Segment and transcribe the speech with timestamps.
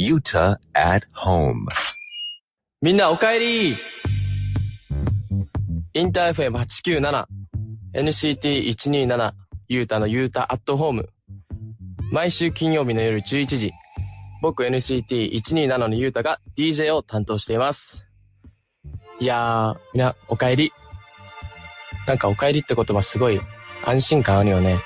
[0.00, 1.66] Utah at home.
[2.80, 3.76] みんなおかえり
[5.92, 7.26] インター FM897、
[7.92, 9.32] NCT127、
[9.68, 11.10] ユータのユータアットホーム。
[12.10, 13.72] 毎週金曜日の夜11時、
[14.40, 18.06] 僕 NCT127 のユータが DJ を担当しています。
[19.18, 20.72] いやー、みんなおかえり。
[22.06, 23.38] なんかおかえりって言葉すごい
[23.84, 24.80] 安心感あるよね。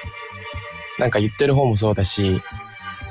[0.98, 2.40] なんか言ってる方もそうだし、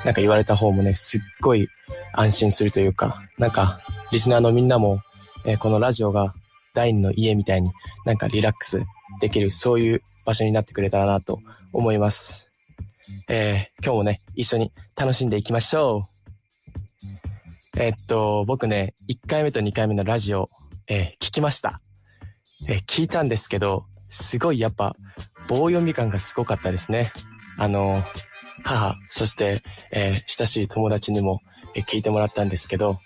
[0.04, 1.68] なんか言われた方もね、すっごい
[2.12, 3.80] 安心するというか、なんか、
[4.12, 5.00] リスナーのみんなも、
[5.46, 6.34] えーこのラジオが
[6.74, 7.70] 第二の家みたいに
[8.04, 8.82] なんかリラックス
[9.20, 11.40] できる、そういう場所になってくれたらなと
[11.72, 12.50] 思います。
[13.28, 16.08] えー今日もね、一緒に楽しんでいきましょ
[17.74, 17.80] う。
[17.80, 20.48] えーっと、僕ね、1回目と2回目のラジオ、
[20.86, 21.80] え聞きました。
[22.68, 24.94] え聞いたんですけど、すごいやっぱ、
[25.48, 27.10] 棒読み感がすごかったですね。
[27.58, 28.02] あの、
[28.64, 29.62] 母、そして、
[29.92, 31.40] えー親しい友達にも、
[31.74, 32.98] えー聞いてもらったんですけど、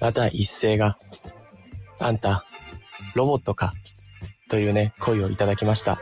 [0.00, 0.98] また一斉が、
[1.98, 2.44] あんた、
[3.14, 3.72] ロボットか、
[4.50, 5.98] というね、声をいただきました。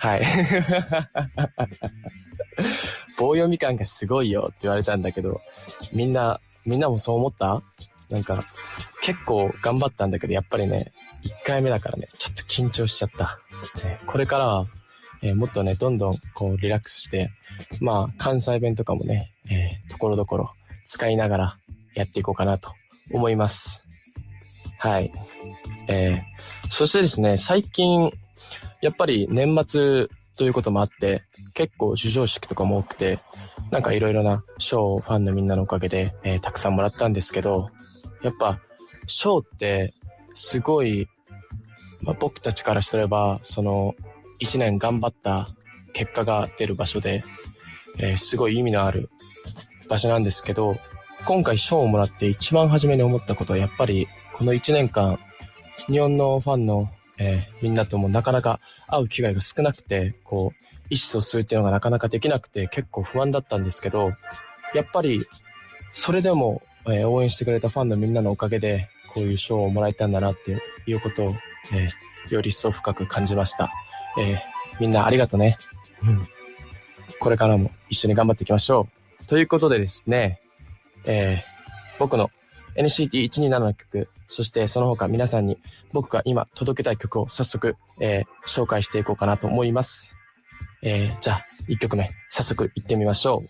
[0.00, 0.22] はい。
[3.18, 5.40] 棒読み感がすごいよって言われたんだけど、
[5.92, 7.62] みんな、みんなもそう思った？
[8.10, 8.44] なんか、
[9.02, 10.92] 結構頑張ったんだけど、やっぱりね、
[11.24, 13.38] 1回目だからね、ちょっと緊張しちゃった。
[14.06, 14.66] これからは、
[15.24, 17.30] えーもっとね、どんどんこうリラックスして、
[17.80, 20.50] まあ、関西弁とかもね、えーところどころ
[20.86, 21.56] 使いながら
[21.94, 22.72] やっていこうかなと
[23.10, 23.82] 思います。
[24.78, 25.10] はい。
[25.88, 28.10] えーそしてですね、最近、
[28.82, 31.22] やっぱり年末ということもあって、
[31.54, 33.18] 結構授賞式とかも多くて、
[33.70, 37.70] なんかいろいろな賞をファンのみんなのおかげで、えーたくさんもらったんですけど、
[38.22, 38.60] やっぱ
[39.06, 39.94] 賞って
[40.34, 41.08] すごい、
[42.02, 43.94] まあ、僕たちからすれば、その
[44.44, 45.48] 一年頑張った
[45.94, 47.22] 結果が出る場所で、
[47.98, 49.08] えーすごい意味のある
[49.88, 50.76] 場所なんですけど、
[51.24, 55.18] 今回賞をもらって一番初めに思ったことはやっぱりこの一年間
[55.86, 64.10] 日本のファンの、えーみんなともなかなか会う機会が少なくて、こう、意思疎通っていうのがなかなかできなくて結構不安だったんですけど、
[64.74, 65.26] やっぱり
[65.92, 71.34] それでも、えー応援してくれたファンのみんなのおかげでこういう賞をもらえたんだなっていうことを、
[71.72, 71.90] えー
[72.30, 73.70] より一層深く感じました。
[74.18, 74.38] えー
[74.80, 75.56] みんなありがとね。
[76.02, 76.26] うん。
[77.20, 78.88] これからも一緒に頑張っていきましょ
[79.22, 79.26] う。
[79.26, 80.40] ということでですね、
[81.06, 81.54] えー
[82.00, 82.28] 僕の
[82.76, 85.58] NCT127 の曲、そしてその他皆さんに
[85.92, 90.12] 僕が今届けたい曲を早速、えー紹介していこうかなと思います。
[90.82, 93.48] えーじゃあ、1曲目、早速行ってみましょう。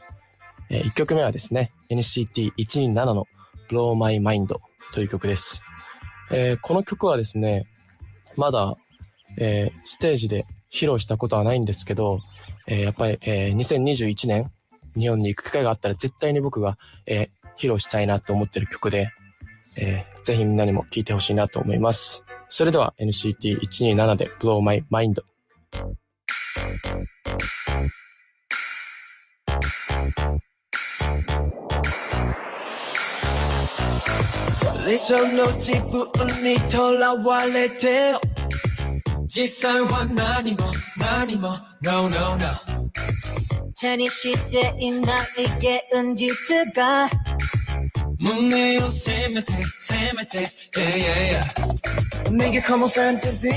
[0.70, 3.26] え1曲目はですね、NCT127 の
[3.70, 4.54] Blow My Mind
[4.92, 5.62] という曲です。
[6.30, 7.66] えーこの曲はですね、
[8.36, 8.76] まだ、
[9.38, 12.20] えーステージで披露したことはないんですけど、
[12.66, 14.50] えーやっぱり、えー2021年、
[14.96, 19.10] 日本に行く機会があったら絶対に僕が、えー披露したいなと思ってる曲で、
[19.76, 22.24] えーぜひみんなにも聴いてほしいなと思います。
[22.48, 25.22] それでは NCT127 で Blow My Mind。
[34.86, 38.14] 理想の自分にとらわれて
[39.36, 41.58] 実際は何も何も。
[41.82, 42.46] No no no.
[43.76, 45.24] 手にしていない
[45.58, 47.10] 現実が。
[48.16, 50.38] 胸を責めて責めて。
[50.38, 52.30] Yeah yeah yeah.
[52.30, 53.52] 逃げ込むファンタジー。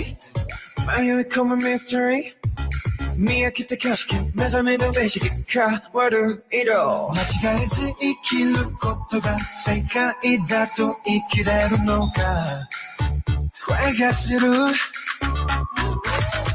[1.00, 2.34] 迷い込むミステリー。
[3.16, 7.14] 見飽きた景色目覚めの意識変わる色。
[7.14, 10.12] 間違えず生きることが正解
[10.50, 12.68] だと生きれるのか。
[13.64, 14.50] 声がする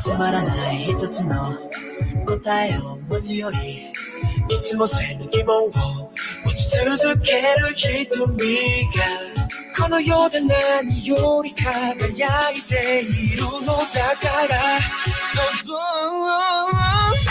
[0.03, 1.57] つまらない一つの
[2.27, 3.59] 答えを持つより
[4.49, 5.71] いつもせぬ疑問を
[6.45, 9.43] 持ち続ける瞳が
[9.79, 14.59] この世で何より輝いているのだから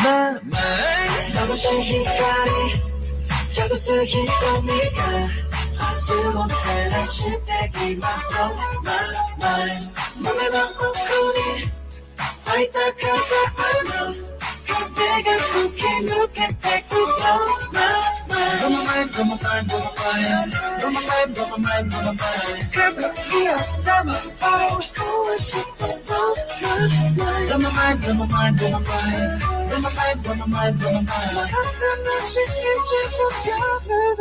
[0.02, 2.12] まあまあ眩しい光
[3.54, 4.32] 宿す瞳が
[4.62, 4.78] 明
[6.08, 8.14] 日を照らして今と
[8.84, 8.96] まあ
[9.40, 9.60] まあ
[10.18, 10.88] 胸の奥
[11.66, 11.71] に
[12.52, 14.14] Hayda kaza amam
[14.68, 17.86] Kazega kuki nuke teku doma
[18.60, 20.20] Doma mai, doma mai, doma mai
[20.82, 21.02] Doma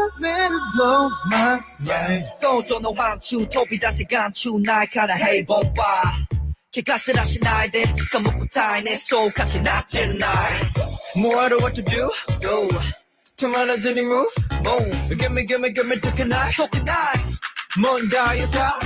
[0.02, 2.24] I'm meant to blow my mind
[6.72, 11.18] 怪我すらしないで掴む答えねそうかしなってない。
[11.18, 12.06] もうある what to do?
[12.06, 12.10] Go
[13.36, 14.24] 止まらずに move
[14.62, 16.54] move ゲメゲメゲメ解けない？
[16.54, 16.96] 解けない。
[17.76, 18.78] 問題だ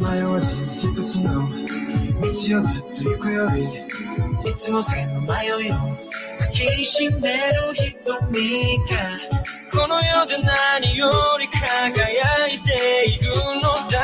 [0.00, 3.62] 迷わず一つの道をずっと行くより
[4.50, 13.30] いつも線の迷いを抱きしめる瞳がこの世で何より輝いている
[13.62, 13.95] のだ。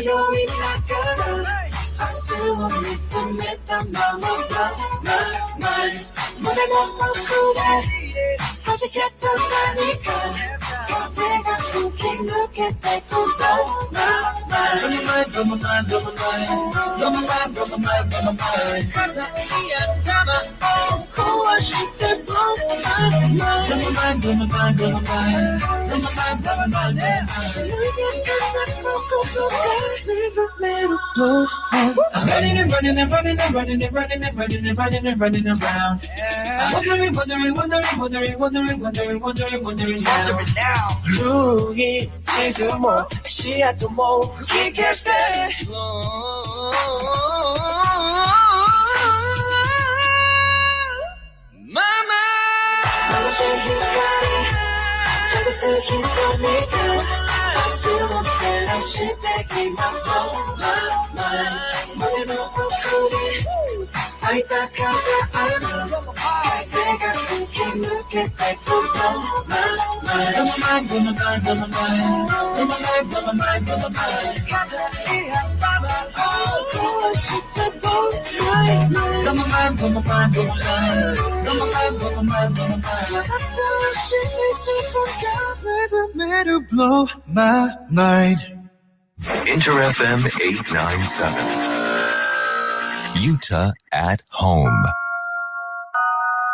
[0.00, 0.96] 人さまよいなが
[1.42, 1.60] ら
[1.98, 5.68] 明日を見つめたままだま
[6.38, 7.20] 胸の奥
[7.54, 7.60] で
[8.64, 10.59] 弾けた何か風が
[15.40, 15.50] blow my mind.
[15.50, 16.46] Blow my mind, blow my mind, blow my mind.
[16.98, 18.90] Blow my mind, blow my mind, blow my mind.
[32.12, 35.20] I'm running and running and running and running and running and running and running and
[35.20, 36.08] running around.
[36.20, 40.04] I'm wondering, wondering, wondering, wondering, wondering, wondering, wondering, wondering, wondering.
[40.04, 41.00] Wondering now.
[41.10, 45.10] 古い地図も足跡も吹き消して。
[51.66, 52.14] ママ。
[53.10, 53.74] 眩しい光
[55.34, 56.78] 眩しい瞳が
[57.56, 59.04] 明日を照らして
[59.50, 59.98] 今の
[60.56, 60.66] ま
[61.14, 61.18] ま
[61.96, 62.56] 胸の奥
[63.10, 63.18] に
[64.20, 64.78] 吐いた風
[65.32, 66.19] ある
[66.98, 69.14] 風が吹き抜けてくるま
[69.48, 69.54] ま
[70.10, 71.98] Blow my mind, blow my mind, blow my mind
[72.56, 74.74] Blow my mind, blow my mind, blow my mind 肩
[75.06, 76.10] に頭を
[76.74, 77.22] 壊し
[77.54, 77.94] て Blow
[78.44, 81.14] my mind Blow my mind, blow my mind, blow my mind
[81.44, 83.26] Blow my mind, blow my mind, blow my mind 新
[83.94, 84.26] しい
[84.58, 85.34] 自分が
[85.64, 87.38] 目覚める Blow my
[87.90, 88.38] mind
[89.46, 91.34] Inter FM 897.
[93.20, 94.86] Utah at home.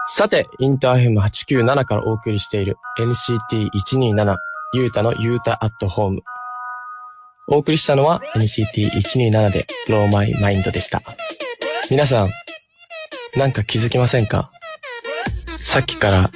[0.09, 4.37] さて、インターヘム897からお送りしている NCT127
[4.75, 6.23] ユータのユータアットホーム。
[7.49, 11.03] お送りしたのは NCT127 で Blow My Mind でした。
[11.91, 12.29] 皆さん、
[13.37, 14.51] なんか気づきませんか？
[15.59, 16.31] さっきから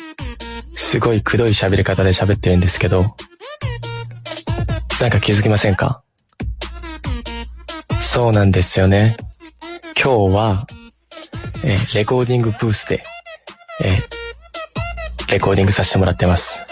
[0.74, 3.04] すごいくどい喋り方で喋ってるんですけど、
[5.00, 6.02] なんか気づきませんか？
[8.00, 9.16] そうなんですよね。
[9.94, 10.66] 今日は、
[11.64, 13.04] えレコーディングブースで
[13.82, 14.20] えー
[15.30, 16.66] レコーディングさせてもらってます。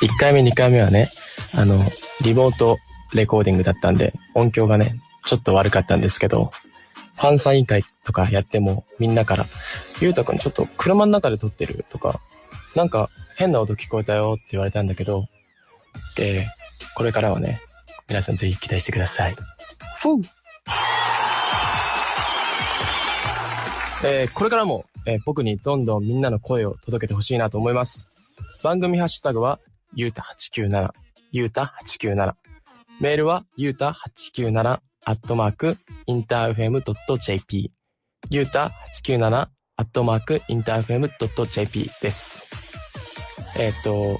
[0.00, 1.10] 1回目、2回目はね、
[1.56, 1.76] あの、
[2.22, 2.78] リモート
[3.12, 6.52] レコーディングだったんで、音響がね、ちょっと悪かったんですけど、
[7.16, 9.46] ファンサイン会とかやっても、みんなから、
[10.00, 11.84] ゆうたくんちょっと車の中で撮ってる？
[11.90, 12.20] とか、
[12.76, 15.26] なんか変な音聞こえたよって言われたんだけど、
[16.14, 16.46] で、
[16.94, 17.60] これからはね、
[18.08, 19.34] 皆さんぜひ期待してください。
[20.00, 20.22] ふう
[24.04, 28.08] えーこれからも、えー僕にどんどんみんなの声を届けてほしいなと思います。
[28.62, 29.60] 番組ハッシュタグは、
[29.94, 30.90] ゆうた897、
[31.32, 32.34] ゆうた897。
[33.00, 36.82] メールは、ゆうた897、アットマーク、インターフェム
[37.18, 37.70] .jp。
[38.30, 38.72] ゆうた
[39.04, 39.48] 897、
[39.78, 41.10] アットマーク、インターフェム
[41.46, 42.48] .jp です。
[43.58, 44.18] えーっと、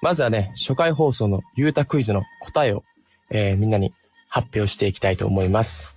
[0.00, 2.82] まずはね、初回放送のゆうたクイズの答えを、
[3.30, 3.92] えーみんなに
[4.28, 5.94] 発表していきたいと思います。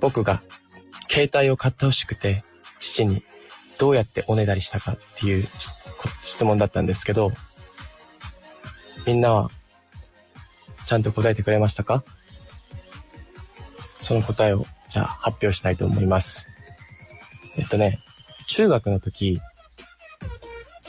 [0.00, 0.40] 僕が
[1.10, 2.44] 携帯を買ってほしくて、
[2.78, 3.22] 父に
[3.78, 5.46] どうやっておねだりしたかっていう
[6.24, 7.32] 質問だったんですけど、
[9.06, 9.50] みんなは
[10.86, 12.02] ちゃんと答えてくれましたか？
[14.00, 16.48] その答えをじゃあ発表したいと思います。
[17.56, 18.00] えっとね、
[18.46, 19.40] 中学の時、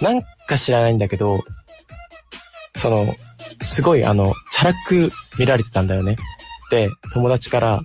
[0.01, 1.43] なんか知らないんだけど、
[2.75, 3.13] その、
[3.61, 6.15] すごいあの、チャラく見られてたんだよね。
[6.71, 7.81] で、友達から、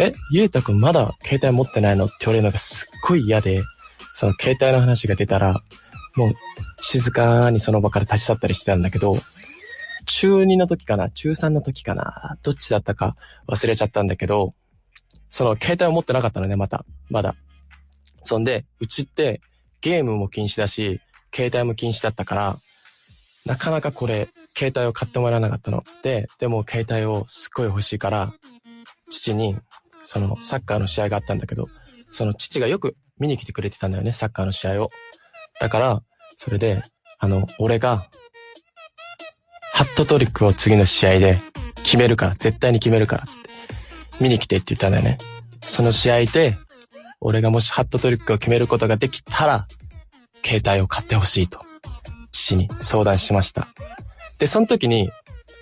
[0.00, 2.06] え、ゆうたくんまだ携帯持ってないの？
[2.06, 3.62] って言われるのがすっごい嫌で、
[4.14, 5.60] その携帯の話が出たら、
[6.16, 6.34] もう
[6.80, 9.16] 静かにその場から立ち去ったりしてたんだけど、
[10.06, 11.10] 中2の時かな？
[11.10, 12.36] 中3の時かな？
[12.42, 13.16] どっちだったか
[13.48, 14.52] 忘れちゃったんだけど、
[15.28, 16.84] その携帯を持ってなかったのね、また。
[17.10, 17.34] まだ。
[18.22, 19.40] そんで、うちって
[19.80, 21.00] ゲームも禁止だし、
[21.34, 22.58] 携帯も禁止だったから、
[23.46, 25.84] なかなかこれ、携帯を買ってもらえなかったの。
[26.02, 28.32] で、でも携帯をすっごい欲しいから、
[29.10, 29.56] 父に、
[30.10, 31.68] そのサッカーの試合があったんだけど、
[32.10, 34.90] その父がよく見に来てくれてたんだよね、サッカーの試合を。
[35.60, 36.02] だから、
[36.38, 36.82] それで、
[37.18, 38.06] あの、俺が、
[39.74, 41.38] ハットトリックを次の試合で
[41.82, 43.50] 決めるから、絶対に決めるから、つって。
[44.18, 45.18] 見に来てって言ったんだよね。
[45.60, 46.56] その試合で、
[47.20, 49.66] 俺がもしハットトリックを決めることができたら、
[50.42, 51.60] 携帯を買ってほしいと、
[52.32, 53.68] 父に相談しました。
[54.38, 55.10] で、その時に、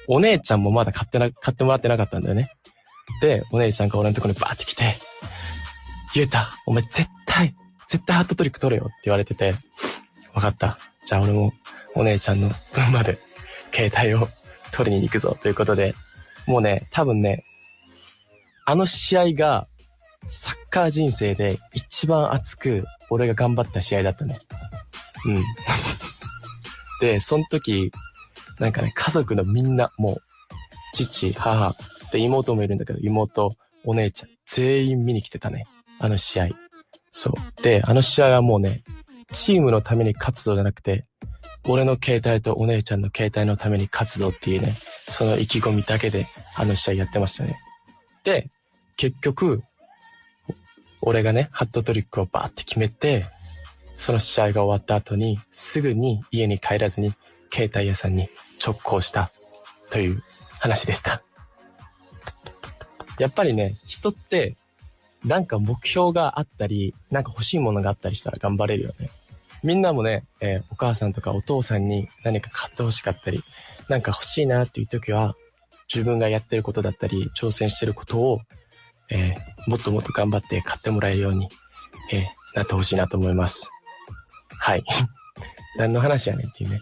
[0.07, 2.53] お姉ちゃんもまだ買ってな、買ってもらってなかったんだよね。
[3.21, 4.97] で、お姉ちゃんが俺のところにバーって来て、
[6.15, 7.55] ゆうた、お前絶対、
[7.89, 9.55] 絶対ハットトリック取れよって言われてて、
[10.35, 10.79] わかった。
[11.05, 11.53] じゃあ俺も
[11.95, 13.19] お姉ちゃんの分まで
[13.73, 14.29] 携帯を
[14.73, 15.95] 取りに行くぞということで、
[16.47, 17.45] もうね、多分ね、
[18.65, 19.69] あの試合が
[20.29, 24.39] サッカー人生で一番熱く俺が頑張った試合だったね。
[25.27, 25.45] うん。
[27.01, 27.93] で、その時、
[28.59, 30.23] なんかね、家族のみんな、もう、
[30.95, 31.75] 父、母、
[32.17, 33.53] で、妹もいるんだけど、妹、
[33.85, 35.67] お姉ちゃん、全員見に来てたね。
[35.99, 36.49] あの試合。
[37.11, 37.63] そう。
[37.63, 38.83] で、あの試合はもうね、
[39.33, 41.05] チームのために勝つぞじゃなくて、
[41.69, 44.75] 俺の携帯とお姉ちゃんの携帯のために勝つぞっていうね、
[45.09, 47.59] その意気込みだけで、あの試合やってましたね。
[48.25, 48.49] で、
[48.97, 49.63] 結局、
[51.03, 53.27] 俺がね、ハットトリックをバーって決めて、
[53.99, 57.13] その試合が終わった後に、すぐに家に帰らずに、
[57.53, 58.31] 携帯屋さんに
[58.65, 59.31] 直行した、
[59.91, 60.23] という
[60.61, 61.26] 話でした。
[63.19, 64.57] やっぱりね、人って、
[65.25, 69.11] なんか目標があったり、なんか欲しいものがあったりしたら頑張れるよね。
[69.63, 73.41] みんなもね、えーお母さんとかお父さんに何か買って欲しかったり、
[73.89, 75.35] なんか欲しいなっていう時は、
[75.93, 78.41] 自分がやってることだったり、挑戦してることを、
[79.11, 81.49] えーもっともっと頑張って買ってもらえるように、
[82.13, 82.25] えー
[82.57, 83.71] なってほしいなと思います。
[84.49, 84.85] はい。
[85.77, 86.81] 何の話やねんっていうね。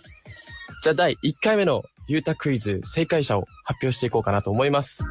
[0.82, 5.04] じゃあ第1回目のゆうたクイズ正解者を発表していこうかなと思います。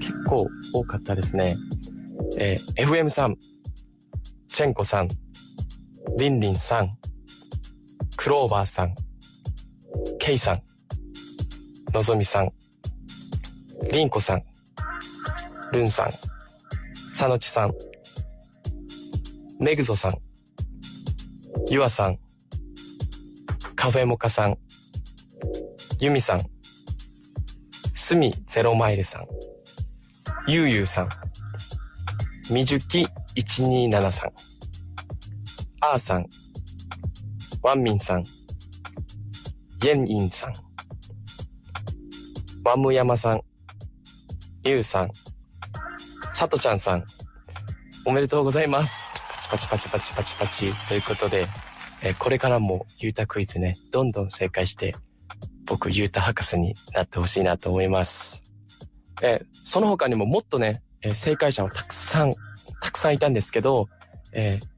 [0.00, 1.56] 結構多かったですね。
[2.38, 3.36] えー FM さん、
[4.48, 5.08] チェンコさん、
[6.18, 6.98] リンリンさん、
[8.16, 8.94] クローバーさん、
[10.18, 10.62] ケイさん、
[11.92, 12.52] のぞみさん、
[13.92, 14.42] リンコさん、
[15.72, 16.10] ルンさん、
[17.14, 17.72] サノチさん、
[19.60, 20.14] メグゾさん、
[21.70, 22.18] ユアさん、
[23.76, 24.56] カフェモカさん、
[26.04, 26.42] ユミさん、
[27.94, 29.26] スミゼロマイルさん、
[30.46, 31.08] ユーユーさん、
[32.52, 34.32] みじゅき127さん、
[35.80, 36.26] アーさん、
[37.62, 40.52] ワンミンさん、イェンインさん、
[42.64, 43.40] ワムヤマさん、
[44.62, 45.10] ユウさん、
[46.34, 47.04] サトちゃんさん、
[48.04, 49.10] おめでとうございます。
[49.50, 50.86] パチパチパチパチパチパチ。
[50.86, 51.48] ということで、
[52.02, 54.94] えーこれからもユータクイズね、どんどん正解して、
[55.66, 58.42] 僕ユータ博士になってほしいなと思います。
[59.22, 62.34] えその他にももっとね、え正解者はたくさん、
[62.82, 63.88] たくさんいたんですけど、
[64.32, 64.74] えー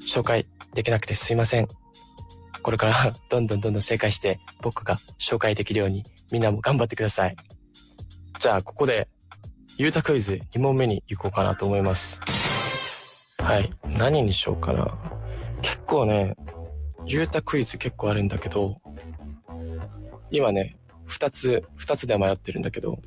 [0.00, 1.68] 紹介できなくてすいません。
[2.62, 2.94] これから
[3.30, 7.36] どんどんどんどん正解して僕が紹介できるようにみんなも頑張ってください。
[8.38, 9.08] じゃあここで
[9.76, 12.20] ゆうたクイズ2問目に行こうかなと思います。
[13.38, 13.72] はい。
[13.98, 14.98] 何にしようかな。
[15.62, 16.34] 結構ね、
[17.06, 18.76] ゆうたクイズ結構あるんだけど、
[20.30, 20.76] 今ね、
[21.08, 23.00] 2つ、2つで迷ってるんだけど、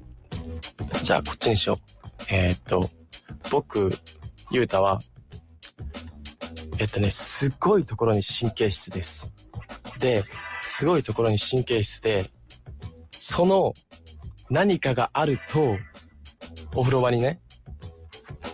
[1.03, 1.77] じゃあこっちにしよう。
[2.29, 2.89] えーっと、
[3.51, 3.89] 僕、
[4.51, 4.99] ゆうたは、
[6.79, 9.33] えっとね、すっごいところに神経質です。
[9.99, 10.25] で、
[10.63, 12.25] すごいところに神経質で、
[13.11, 13.73] その
[14.49, 15.77] 何かがあると、
[16.75, 17.39] お風呂場にね、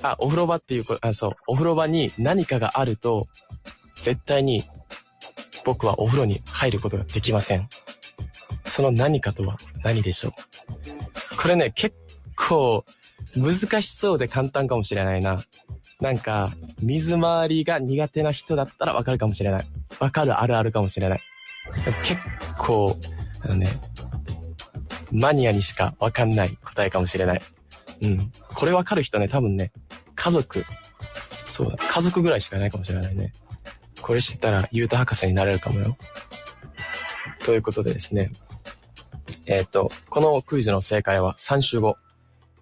[0.02, 3.28] あ、お風呂場っていう、あ、そう、お風呂場に何かがあると、
[3.96, 4.64] 絶対に
[5.66, 7.68] 僕はお風呂に入ることができません。
[8.70, 10.32] その何かとは何でしょう？
[11.38, 11.96] これね、結
[12.36, 12.86] 構
[13.36, 15.40] 難しそうで簡単かもしれないな。
[16.00, 16.50] なんか、
[16.82, 19.66] 水回りが苦手な人だったらわかるかもしれない。
[20.00, 21.22] わかるあるあるかもしれない。
[22.06, 22.22] 結
[22.58, 22.96] 構、
[23.44, 23.68] あのね、
[25.12, 27.42] マニアにしかわかんない答えかもしれない。
[28.04, 28.32] うん。
[28.56, 29.74] これわかる人ね、多分ね、
[30.16, 30.64] 家族、
[31.46, 33.34] そうだ、家族ぐらいしかないかもしれないね。
[34.02, 35.98] これ知ったら、ゆうた博士になれるかもよ。
[37.46, 38.32] ということでですね、
[39.52, 41.98] えっ、と、このクイズの正解は3週後、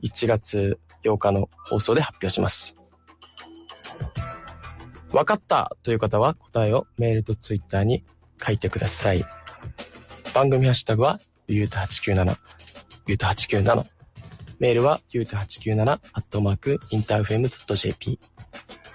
[0.04, 2.78] 1月8日の放送で発表します。
[5.12, 8.06] わかったという方は答えをメールとツイッターに
[8.42, 9.26] 書いてください。
[10.34, 12.38] 番組ハッシュタグは、ゆうた897、
[13.08, 13.84] ゆうた897。
[14.60, 18.18] メールは、ゆうた897、アットマーク、インターフェム .jp、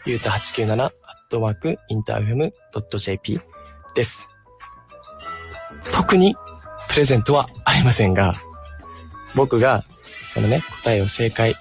[0.07, 0.91] ゆうた897、アッ
[1.29, 2.55] トマーク、インターフェム
[2.99, 3.39] .jp
[3.95, 4.29] です。
[5.93, 6.35] 特に、
[6.93, 8.35] プレゼントはありませんが、
[9.35, 9.85] 僕が、
[10.29, 11.55] そのね、答えを正解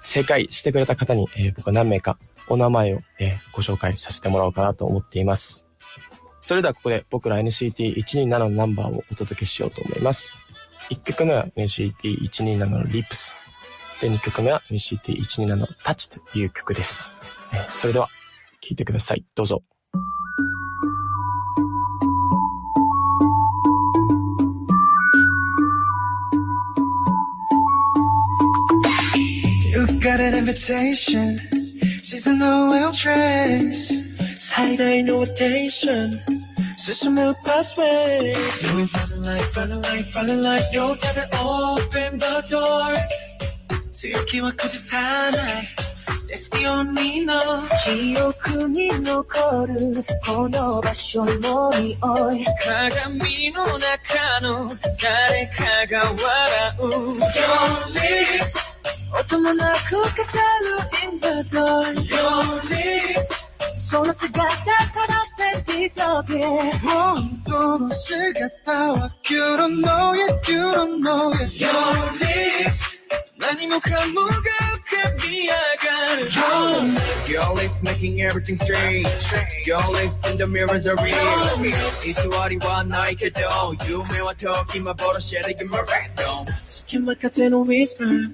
[0.00, 5.68] 正解してくれた方に、えー僕は何名かお名前を、えーご紹介させてもらおうかなと思っています。
[6.40, 10.32] それではここで僕ら NCT127 のナンバーをお届けしようと思います。
[10.90, 13.34] 1曲目は NCT127 の Lips。
[14.00, 17.22] で、2曲目は NCT127 の Touch という曲です。
[17.54, 18.08] えーそれでは、
[18.60, 19.24] 聴いてください。
[19.34, 19.62] どうぞ。
[30.20, 31.40] got an invitation.
[32.02, 33.88] She's an oil dress.
[34.38, 36.20] 사이다 invitation.
[36.76, 38.36] 수수 move pathways.
[38.64, 40.66] You're running like, running like, running like.
[40.72, 42.96] You gotta open the door.
[43.92, 45.64] 새롭게와 커질 사나이.
[46.28, 47.64] That's the only no.
[47.84, 49.92] 기억은 너 걸음.
[50.24, 52.44] 건너봐쇼 머리 어이.
[52.64, 54.68] 가감이 누나 카노.
[55.00, 56.76] 나를 가가와라.
[56.76, 58.69] Don't leave.
[59.10, 63.40] 語る in the door Your lips
[63.90, 66.46] その姿からって disappear
[66.82, 71.70] 本当の姿は You don't know it, you don't know it Your
[72.18, 73.00] lips
[73.36, 74.46] 何もかもが浮
[75.02, 79.06] かび上がる Your lips Your lips making everything strange.
[79.64, 81.56] Your lips in the mirrors are real.
[82.02, 82.12] 偽
[82.48, 83.40] りはないけど、
[83.86, 86.44] 夢は時幻で give me random.
[86.44, 86.49] 好
[86.86, 88.30] き任せの whisper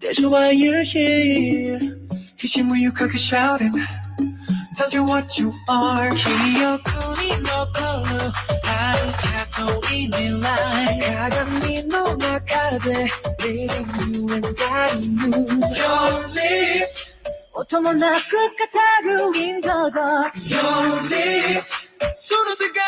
[0.00, 1.98] That's why you're here
[2.36, 3.72] きしむ床が shouting
[4.76, 6.22] Tell you what you are 記
[6.64, 6.88] 憶
[7.20, 7.66] に残
[8.14, 8.30] る
[8.62, 10.46] 遥か遠い未来
[11.00, 13.08] 鏡の中で
[13.40, 15.32] Leading you and guiding you
[15.74, 17.16] Your lips
[17.54, 21.77] 音もなく語る in the door Your lips
[22.16, 22.78] その姿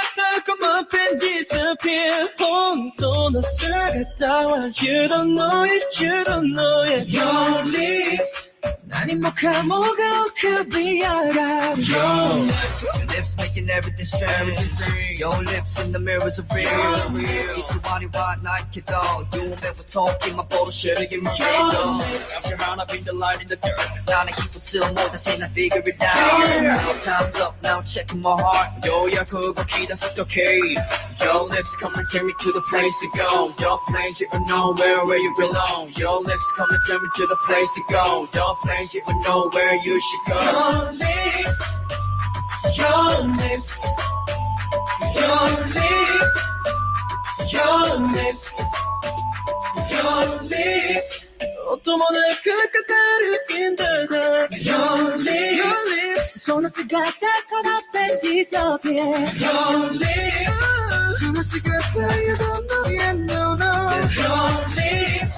[0.47, 8.50] come up and disappear 本当の姿は You don't know it, you don't know it Your lips
[8.85, 9.69] 난 입목한
[10.41, 11.77] could be alright.
[11.77, 16.67] Your lips, your lips making everything strange Your lips in the mirrors of real.
[16.67, 19.27] It's your body what night kid all.
[19.35, 21.21] You never talking my bullshit again.
[21.21, 23.77] Your lips, after round I've been the light in the dirt.
[24.09, 26.63] Now I keep it till more than seen I figure it out.
[26.63, 28.85] Now time's up now checking my heart.
[28.85, 30.59] Yo yeah cool but key that's okay.
[31.21, 33.55] Your lips come and take me to the place to go.
[33.61, 35.93] Your place you know where where you belong.
[35.97, 38.29] Your lips come and take me to the place to go.
[38.33, 40.41] Your place, you don't know where you should go.
[40.41, 41.61] Your lips
[42.77, 43.85] Your lips
[45.15, 46.23] Your lips
[47.53, 48.63] Your lips
[49.91, 51.29] Your lips
[51.71, 57.27] 音もなくかかる in the dark Your lips Your lips その姿か
[57.63, 63.71] らって disappear Your lips その姿 you don't know yet no no
[64.17, 65.30] Your lips 何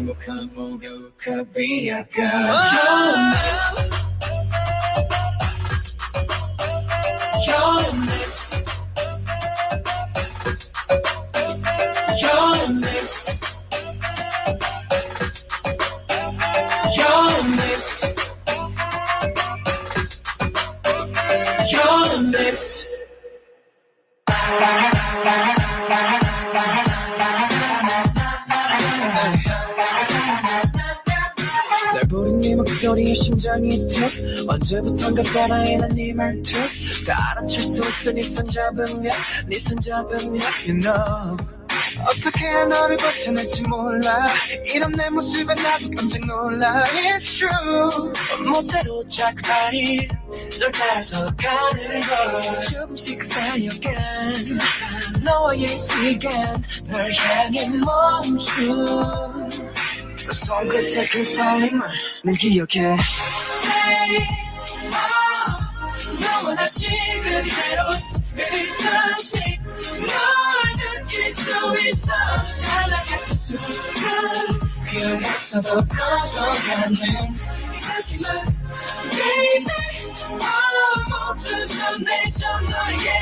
[0.00, 2.10] もかもが浮かび上がる
[7.46, 8.19] Your
[34.70, 36.54] 언제부턴가 따라해 난네 말투
[37.04, 39.12] 다 알아챌 수 있어 네손 잡으면
[39.48, 41.36] 네손 잡으면 You know.
[42.08, 44.16] 어떻게 너를 버텨낼지 몰라.
[44.72, 46.84] 이런 내 모습에 나도 깜짝 놀라.
[46.84, 48.12] It's true.
[48.48, 50.08] 멋대로 자꾸만이
[50.60, 52.58] 널 따라서 가는 걸.
[52.60, 54.34] 조금씩 쌓여간
[55.24, 58.86] 너와의 시간 널 향해 멈춘
[60.32, 61.82] 손끝에 그 떨림을
[62.24, 62.96] 늘 기억해.
[63.62, 64.39] Hey,
[66.70, 67.82] 지금 이대로
[68.36, 69.60] 괜찮지
[70.06, 71.50] 널 느낄 수
[71.88, 72.12] 있어.
[72.46, 76.96] 잘나가지 순간 그래서도 커져가는 이
[77.82, 78.60] 느낌은
[79.10, 80.46] Baby oh,
[81.08, 83.20] 모두 전해져 너에게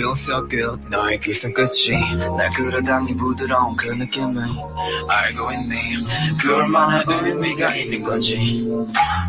[0.00, 1.90] 로 Feel so good 너의 그 손끝이
[2.36, 4.44] 날 끌어당긴 부드러운 그 느낌을
[5.08, 6.04] 알고 있니?
[6.40, 8.66] 그 얼마나 의미가 있는 건지.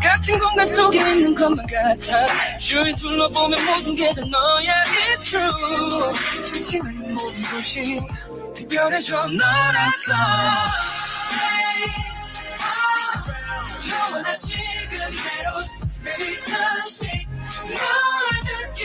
[0.02, 2.58] 같은 공간 속에 있는 것만 같아.
[2.58, 4.72] 주위 둘러보면 모든 게 다 너야
[5.14, 8.00] It's true 스치는 모든 곳이
[8.54, 10.12] 특별해져 너라서
[11.30, 11.36] oh,
[13.88, 15.50] 너와 나 지금 이대로
[16.02, 16.82] Baby 널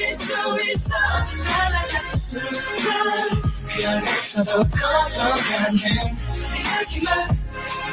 [0.00, 0.24] 느낄 수
[0.72, 0.94] 있어
[1.33, 7.37] 사랑하는 순간 그 안에서도 커져가는 이야기만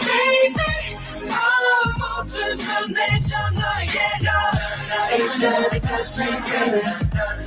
[0.06, 0.98] Baby
[1.30, 4.32] Oh 모두 전해져 너에게로
[5.12, 6.82] Ain't nobody touch me baby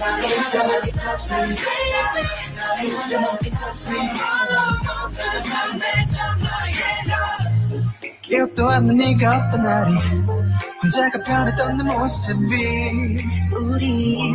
[0.07, 2.25] Ain't nobody touch me baby
[2.79, 7.13] Ain't nobody touch me Oh 모두 전해져 너에게로
[8.23, 9.95] 기억도 안 나 네가 없던 날이
[10.84, 14.34] 혼자가 변했던 내 모습이 우리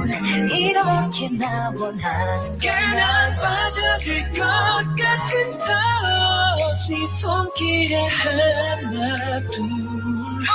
[0.53, 10.53] 이렇게 나 원하는 난 빠져들 것 같은 touch 네 손길에 하나 둘 어,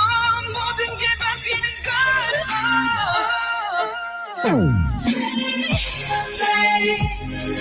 [0.48, 1.92] 모든 게 바뀌는 걸
[4.48, 4.64] oh.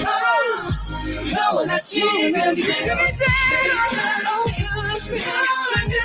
[0.08, 1.36] oh.
[1.36, 3.02] 너와 나 지금 그대로
[4.34, 5.61] Oh,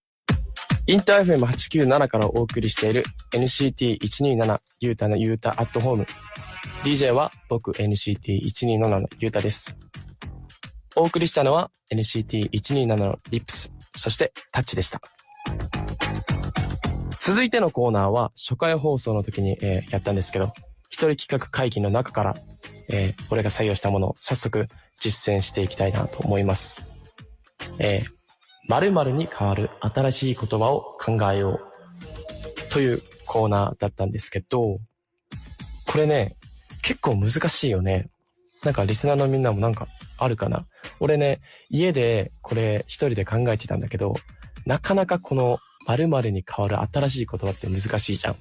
[0.88, 6.06] インター FM897 からお送りしている NCT127 ユータのユータアットホーム。
[6.84, 9.76] DJ は僕 NCT127 のユータです。
[10.98, 15.00] お送りしたのは NCT127 のリップス、そしてタッチでした。
[17.20, 20.54] 続いてのコーナーは初回放送の時に、えーやったんですけど、
[20.90, 22.36] 一人企画会議の中から、
[22.90, 24.68] えー俺が採用したものを早速
[25.00, 26.88] 実践していきたいなと思います。
[27.80, 28.16] えー
[28.68, 31.60] 〇〇に変わる新しい言葉を考えよ
[32.70, 34.80] うというコーナーだったんですけど、
[35.88, 36.36] これね、
[36.82, 38.10] 結構難しいよね。
[38.64, 40.66] なんかリスナーのみんなもなんかあるかな
[41.00, 44.16] 俺ね、家でこれ一人で考えてたんだけど、
[44.66, 48.36] なかなかこの〇〇に変わる新しい言葉って難しいじゃん。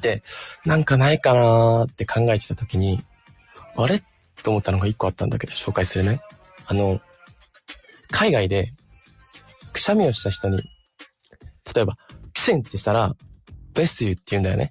[0.00, 0.22] で、
[0.64, 3.02] なんかないかなーって考えてた時に、
[3.76, 4.02] あれ？
[4.42, 6.20] と思ったのが一個あったんだけど紹介するね。
[6.66, 7.00] あの、
[8.10, 8.70] 海外で
[9.72, 10.58] くしゃみをした人に、
[11.74, 11.96] 例えば、
[12.34, 13.16] キシンってしたら、
[13.72, 14.70] bless you って言うんだよね。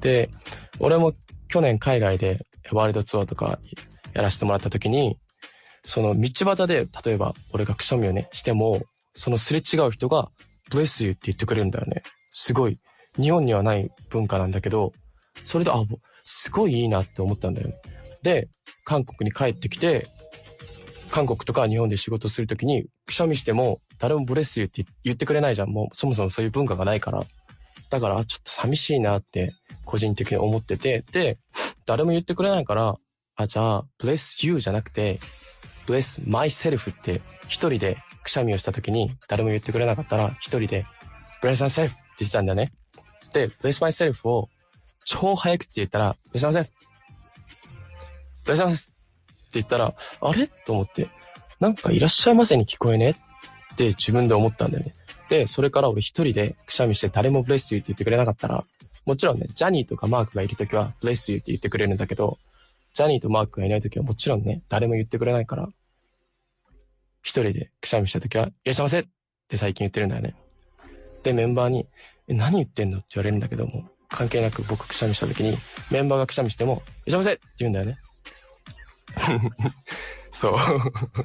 [0.00, 0.30] で、
[0.78, 1.12] 俺も
[1.48, 3.58] 去年海外でワールドツアーとか
[4.12, 5.18] やらせてもらった時に、
[5.84, 8.82] その道端で、例えば俺がくしゃみをね、しても、
[9.14, 10.30] そのすれ違う人が
[10.70, 12.02] bless you って言ってくれるんだよね。
[12.30, 12.78] すごい。
[13.16, 14.92] 日本にはない文化なんだけど、
[15.44, 15.82] それで、あ、
[16.24, 17.74] すごいいいなって思ったんだよね。
[18.22, 18.48] で、
[18.84, 20.08] 韓国に帰ってきて、
[21.10, 25.70] 韓国とか日本で仕事するときに、くしゃみしても、誰もブレスユーって言ってくれないじゃん。
[25.70, 27.22] もうそもそもそういう文化がないから。
[27.90, 29.52] だから、ちょっと寂しいなって、
[29.84, 31.38] 個人的に思ってて、で、
[31.86, 32.96] 誰も言ってくれないから、
[33.36, 35.20] あ、じゃあ、bless you じゃなくて、
[35.86, 40.84] bless myself って、一人でくしゃみをしたときに、誰も言ってくれなかったら、一人で、
[41.42, 42.72] bless myself って言ってたんだよね。
[43.32, 44.48] で、bless myself を
[45.04, 46.68] 超早口で言ったら、bless myself!
[48.46, 48.74] bless myself!
[48.74, 48.92] って
[49.54, 50.46] 言ったら、あれ？
[50.46, 51.08] と思って、
[51.60, 53.14] なんかいらっしゃいませに聞こえねっ
[53.76, 54.94] て自分で思ったんだよね。
[55.28, 58.64] で、それから俺一人でくしゃみして誰もブレスユーって言ってくれなかったら、
[59.06, 62.38] もちろんね、ジャニーとかマークがいるときはブレスユーって言ってくれるんだけど、
[62.94, 65.68] ジャニーとマークがいないときはもちろんね、誰も言ってくれないから、
[67.24, 69.04] 一人でくしゃみしたときは、いらっしゃいませっ
[69.48, 70.36] て最近言ってるんだよね。
[71.22, 71.88] で、メンバーに、
[72.28, 75.56] え、何言ってんのって言われるんだけども、関係なく僕くしゃみしたときに、
[75.90, 77.98] メンバーがくしゃみしても、いらっしゃいませって言うんだよね。
[80.30, 80.56] そう。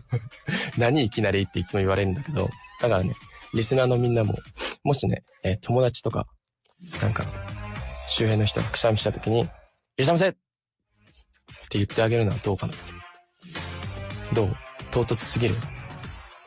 [0.80, 2.50] 何いきなりっていつも言われるんだけど、
[2.82, 3.14] だからね、
[3.54, 4.38] リスナーのみんなも、
[4.84, 6.28] もしね、えー友達とか、
[7.02, 7.26] なんか、
[8.08, 10.38] 周辺の人がくしゃみしたときに、いらっしゃいませって
[11.72, 12.74] 言ってあげるのはどうかな
[14.34, 14.56] どう？
[14.92, 15.56] 唐突すぎる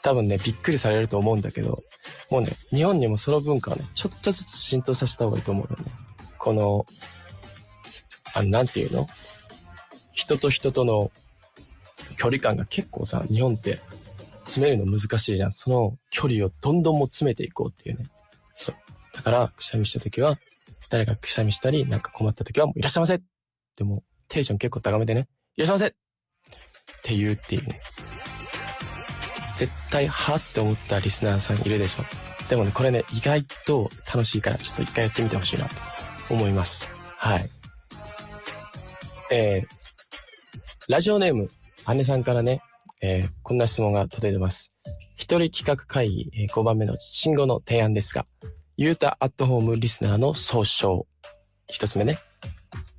[0.02, 1.82] 多分ね、びっくりされると思うんだけど、
[2.30, 5.92] もうね、日本にもその文化をね、ちょっとずつ浸透させた方がいいと思うよね。
[6.38, 6.86] この、
[8.34, 9.08] あの、なんていうの？
[10.12, 11.10] 人と人との
[12.18, 13.78] 距離感が結構さ、日本って
[14.44, 15.52] 詰めるの難しいじゃん。
[15.52, 18.06] その距離をどんどんも詰めていこうっていうね。
[18.54, 18.76] そう。
[19.14, 20.36] だから、くしゃみした時は、
[20.90, 23.20] 誰がくしゃみしたり、なんか困った時は、もういらっしゃいませ
[23.76, 25.90] でも、テンション結構高めでね、いらっしゃいませっ
[27.02, 27.80] て言うっていうね。
[29.62, 32.02] 絶対、はって思ったリスナーさんいるでしょ。
[32.48, 35.70] でもね、これね、意外と楽しいから、ちょっと一回やってみてほしいなと
[36.30, 36.92] 思います。
[37.16, 37.48] はい。
[39.30, 39.66] えー、
[40.88, 41.48] ラジオネーム、
[41.94, 42.60] 姉さんからね、
[43.02, 44.72] えーこんな質問が届いてます。
[45.14, 48.26] 一人企画会議、え5番目の信号の提案ですが、
[48.76, 51.06] ユータアットホームリスナーの総称。
[51.68, 52.18] 一つ目ね。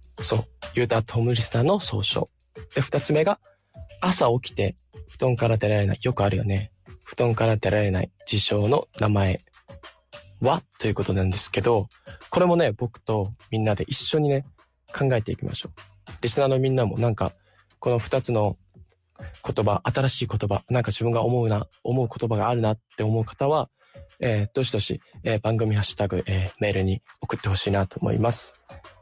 [0.02, 0.46] そう。
[0.76, 2.30] ユータアットホームリスナーの総称。
[2.74, 3.40] で、二つ目が、
[4.00, 4.78] 朝起きて
[5.14, 6.00] 布団から出られない。
[6.02, 6.72] よくあるよね。
[7.04, 9.42] 布団から出られない事象の名前
[10.42, 10.64] は？
[10.80, 11.88] ということなんですけど、
[12.32, 14.44] これもね、僕とみんなで一緒にね、
[14.92, 16.12] 考えていきましょう。
[16.22, 17.32] リスナーのみんなもなんか、
[17.78, 18.58] この二つの
[19.46, 23.70] 言葉、新しい言葉、なんか自分が思うな、思う言葉があるなって思う方は、
[24.20, 28.54] えーどしどし、えー番組ハッシュタグ、えーメールに送ってほしいなと思います。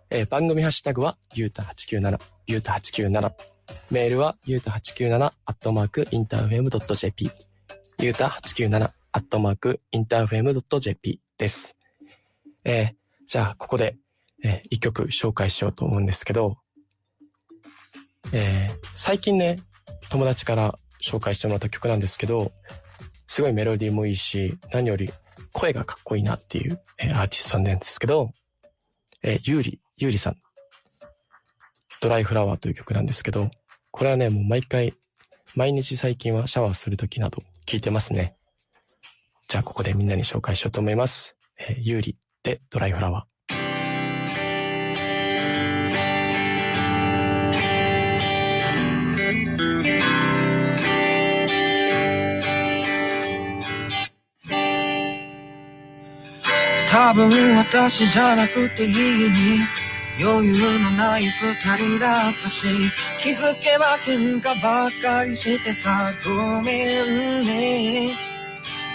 [0.09, 3.50] え番組ハッシュタグは、ゆうた897、ゆうた897。
[3.89, 7.29] メールは、ゆうた897、アットマーク、インターフェム .jp。
[7.99, 11.75] ゆうた897、アットマーク、インターフェム .jp です。
[12.63, 12.93] えー
[13.27, 13.95] じゃあ、ここで、
[14.43, 16.57] えー一曲紹介しようと思うんですけど、
[18.33, 19.57] えー最近ね、
[20.09, 22.51] 友達から紹介してもらった曲なんですけど、
[23.27, 25.11] すごいメロディーもいいし、何より
[25.53, 28.31] 声がかっこいいなっていう、えーアーティストさんなんですけど、
[29.23, 30.37] えーゆうり、ゆうりさん。
[32.01, 33.51] ドライフラワーという曲なんですけど、
[33.91, 34.93] これはね、もう毎回、
[35.53, 38.35] 毎日最近はシャワーするときなど聴いてますね。
[39.49, 41.35] じゃあここでみんなに紹介しようと思います。
[41.59, 43.31] えーゆうりでドライフラワー。
[56.87, 59.80] 多分私じゃなくていいに
[60.19, 62.67] 余裕のない二人だったし
[63.19, 68.31] 気づけば喧嘩ばっかりしてさごめんね。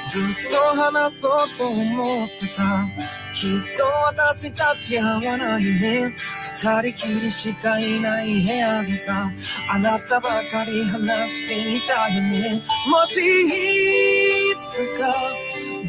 [0.08, 2.88] ずっと話そうと思ってた。
[3.34, 6.14] きっと私たち合わないね。
[6.58, 9.32] 二人きりしかいない部屋でさ
[9.70, 12.62] あなたばかり話していたよね。
[12.88, 15.12] もしいつか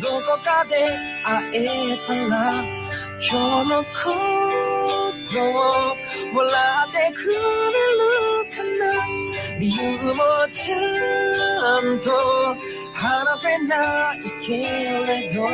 [0.01, 2.63] どこかで会えたら
[3.31, 4.46] 今日のこ
[5.33, 6.49] と笑
[6.87, 8.05] ってくれる
[8.55, 10.75] かな理由もちゃ
[11.81, 12.11] んと
[12.93, 14.49] 話せないけ
[15.05, 15.45] れど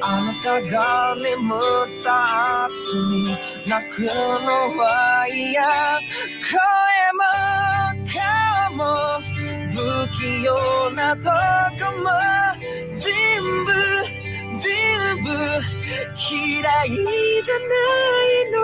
[0.00, 1.60] あなたが眠っ
[2.02, 2.70] た後
[3.10, 3.36] に
[3.68, 4.08] 泣くの
[4.78, 5.62] は嫌
[6.40, 6.58] 声
[7.14, 7.22] も
[8.10, 9.20] 顔も
[9.72, 11.30] 不器用なと
[11.84, 12.08] こも
[12.94, 14.13] 全部
[14.64, 16.88] 全部嫌い
[17.42, 17.74] じゃな
[18.30, 18.56] いの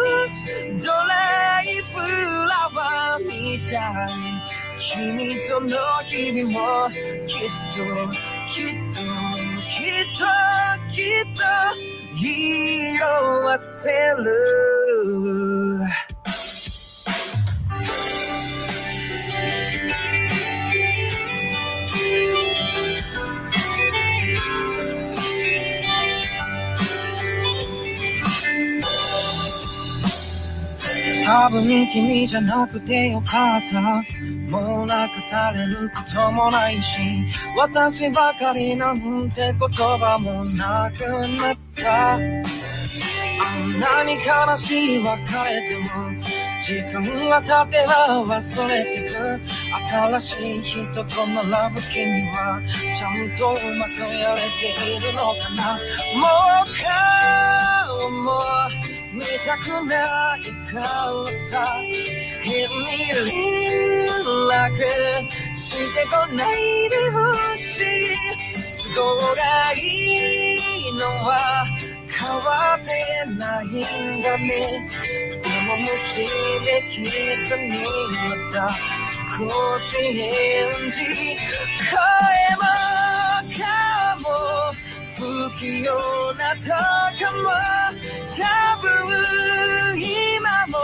[0.82, 1.98] ドライフ
[2.48, 4.08] ラワーみたい
[4.76, 5.68] 君との
[6.04, 6.88] 日々も
[7.26, 7.84] きっと
[8.46, 9.00] きっと
[9.68, 10.24] きっと
[10.90, 11.44] きっと
[12.16, 13.06] 色
[13.46, 15.59] 褪せる
[31.30, 34.02] 多分君じゃなくてよかった。
[34.50, 36.98] もう泣かされることもないし
[37.56, 41.02] 私ばかりなんて言葉もなく
[41.40, 42.14] なった。
[42.14, 45.84] あんなに悲しい別れても
[46.60, 49.14] 時間が経てば忘れてく。
[49.88, 52.60] 新しい人と並ぶ君は
[52.96, 55.78] ちゃんとうまくやれているのかな。
[56.18, 56.26] も
[56.64, 56.68] う
[57.94, 58.42] 顔も
[59.12, 60.42] 見たくない
[60.72, 61.82] からさ。
[62.42, 62.86] 変に
[63.26, 64.08] 連
[64.48, 64.76] 絡
[65.54, 67.84] してこないでほしい
[68.94, 71.66] 都合がいいのは
[72.08, 72.90] 変わって
[73.32, 74.88] ないんだね
[75.42, 76.26] でも無視
[76.64, 77.08] でき
[77.46, 78.74] ずにまた。
[79.38, 81.96] 少し返事声
[82.56, 82.62] も
[83.56, 84.28] 顔も。
[85.16, 85.94] 不器用
[86.34, 86.62] なと
[87.24, 87.89] こも。
[88.36, 90.78] 多分今も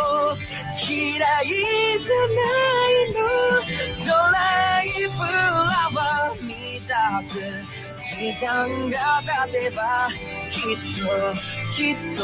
[0.88, 1.48] 嫌い
[2.00, 2.40] じゃな
[2.90, 3.16] いの
[4.04, 7.34] ドライフラワーみたく
[8.02, 10.08] 時間が経てば
[10.50, 11.06] きっと
[11.76, 12.22] きっと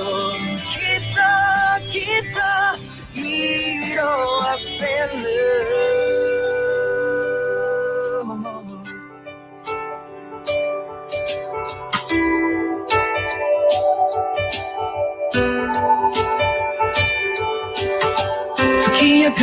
[0.63, 1.21] きっと
[1.91, 2.03] きっ
[2.35, 2.41] と
[3.15, 4.03] 色
[4.43, 4.85] あせ
[5.17, 6.02] る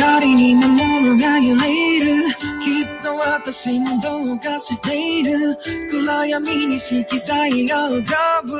[0.00, 2.30] 月明かりに魔物が揺れる。
[2.62, 5.58] きっと私もどうかしている。
[5.90, 8.56] 暗闇に色彩が浮かぶ。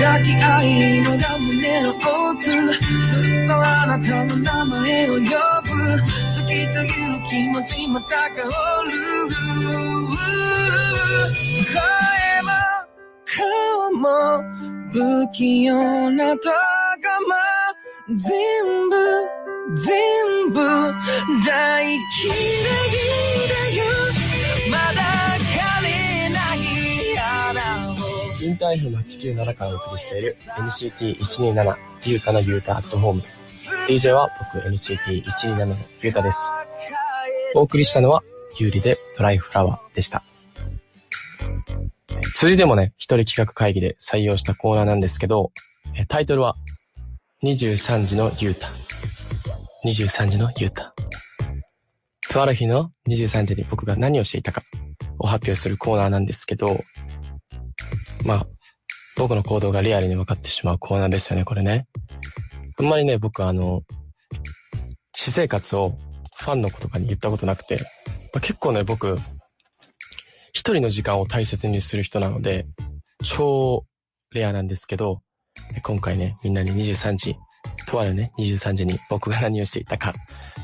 [0.00, 2.42] 赤き愛色が胸の奥
[3.06, 5.22] ずっとあなたの名前を呼ぶ。
[5.22, 5.32] 好
[6.48, 8.10] きという気持ちも高
[8.80, 8.90] おる。
[11.72, 12.35] 声
[13.36, 14.42] 顔も
[14.92, 16.50] 不器用な仲
[18.08, 18.96] 間全部
[19.76, 20.60] 全部
[21.44, 21.98] 大嫌い
[23.48, 23.84] だよ。
[24.70, 25.02] まだ
[25.42, 27.94] 枯れない花を。
[28.42, 33.22] インター FM897 からお送りしている NCT127 ゆうたのゆうたアットホーム。
[33.88, 36.54] DJ は僕 NCT127 のゆうたです。
[37.54, 38.22] お送りしたのは
[38.58, 40.22] 有利でドライフラワーでした。
[42.38, 45.52] 続いてもね一人企画会議で採用したコーナーなんですけど
[45.94, 46.56] えタイトルは
[47.42, 48.68] 23時のゆうた
[49.86, 50.94] 23時のゆうた
[52.30, 54.60] とある日の23時に僕が何をしていたか
[55.18, 56.76] を発表するコーナーなんですけど
[58.26, 58.46] まあ、
[59.16, 61.86] 僕の行動がリアルに分かってしまうコーナーですよね、これね。
[62.78, 63.82] あんまりね、僕あの、
[65.12, 65.96] 私生活を
[66.38, 69.18] ファンの子とかに言ったことなくて、まあ、結構ね、僕、
[70.56, 72.64] 一人の時間を大切にする人なので、
[73.22, 73.84] 超
[74.32, 75.18] レアなんですけど、
[75.82, 77.36] 今回ね、みんなに23時、
[77.86, 80.14] とあるね、23時に僕が何をしていたか、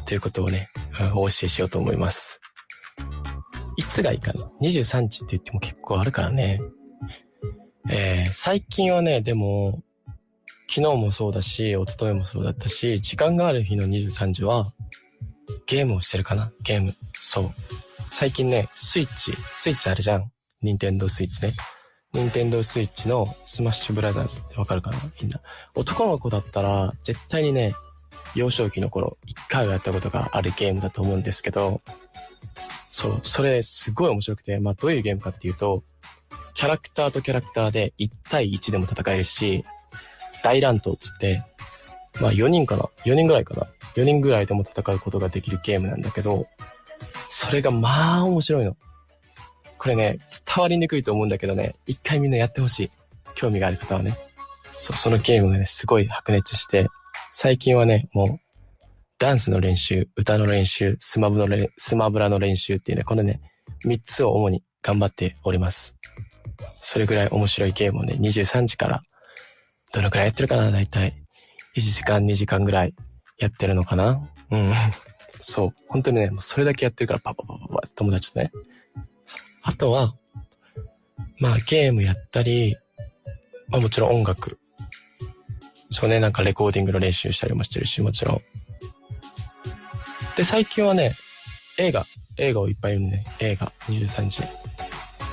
[0.07, 0.69] ということをね、
[1.15, 2.41] お教えしようと思います。
[3.77, 6.59] いつがいいかな ?23 時って言っても結構あるからね。
[7.91, 9.83] えー、最近はね、でも、
[10.71, 14.73] 昨日もそうだし、一昨日もそうだったし、時間がある日の23時は、
[15.67, 16.51] ゲームをしてるかな？
[16.63, 16.95] ゲーム。
[17.13, 17.55] そう。
[18.15, 20.31] 最近ね、スイッチ、スイッチあるじゃん？
[20.61, 21.55] ニンテンドースイッチね。
[22.13, 24.99] ニンテンドースイッチのスマッシュブラザーズってわかるかな？
[25.21, 25.41] みんな。
[25.75, 27.75] 男の子だったら、絶対にね、
[28.35, 31.81] 幼少期の頃、一回はやったことがあるゲームだと思うんですけど、
[32.91, 35.83] そう、それすごい面白くて、まあどういうゲームかっていうと、
[36.53, 39.65] キャラクターとキャラクターで1対1でも戦えるし、
[40.45, 41.43] 大乱闘つって、
[42.21, 46.47] まあ4人かな ?4 人ぐらいかな ?4 人ぐらいでも戦うことができるゲームなんだけど、
[47.43, 48.77] それがまあ面白いの。
[49.77, 52.91] これね、伝わりにくいと思うんだけどね、一回みんなやってほしい。
[53.35, 54.17] 興味がある方はね。
[54.79, 56.87] そう、そのゲームがね、すごい白熱して、
[57.33, 58.29] 最近はね、もう、
[59.19, 63.41] ダンスの練習、歌の練習、スマブのスマブラの練習っていうね、このね、
[63.85, 65.97] 3つを主に頑張っております。
[66.81, 69.03] それぐらい面白いゲームをね、23時から、
[69.93, 71.13] どのくらいやってるかな大体。
[71.77, 72.95] 1時間、2時間ぐらい
[73.39, 74.73] やってるのかなうん。
[75.43, 75.71] そう。
[75.89, 78.51] 本当にね、もうそれだけやってるから、パパパパパ友達とね。
[79.63, 80.15] あとは、
[81.39, 82.77] まあゲームやったり、
[83.69, 84.59] まあもちろん音楽。
[85.91, 88.41] そうね、なんかレコーディングの練習したりもしてるし、もちろん。
[90.37, 91.15] で、最近はね、
[91.79, 92.07] 映画、
[92.39, 93.25] 映画をいっぱい見るね。
[93.41, 94.43] 映画、23時。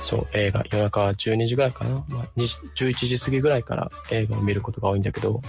[0.02, 2.04] そう、映画、夜中12時ぐらいかな。
[2.08, 5.40] まあ、11時過ぎぐらいから映画を見ることが多いんだけど、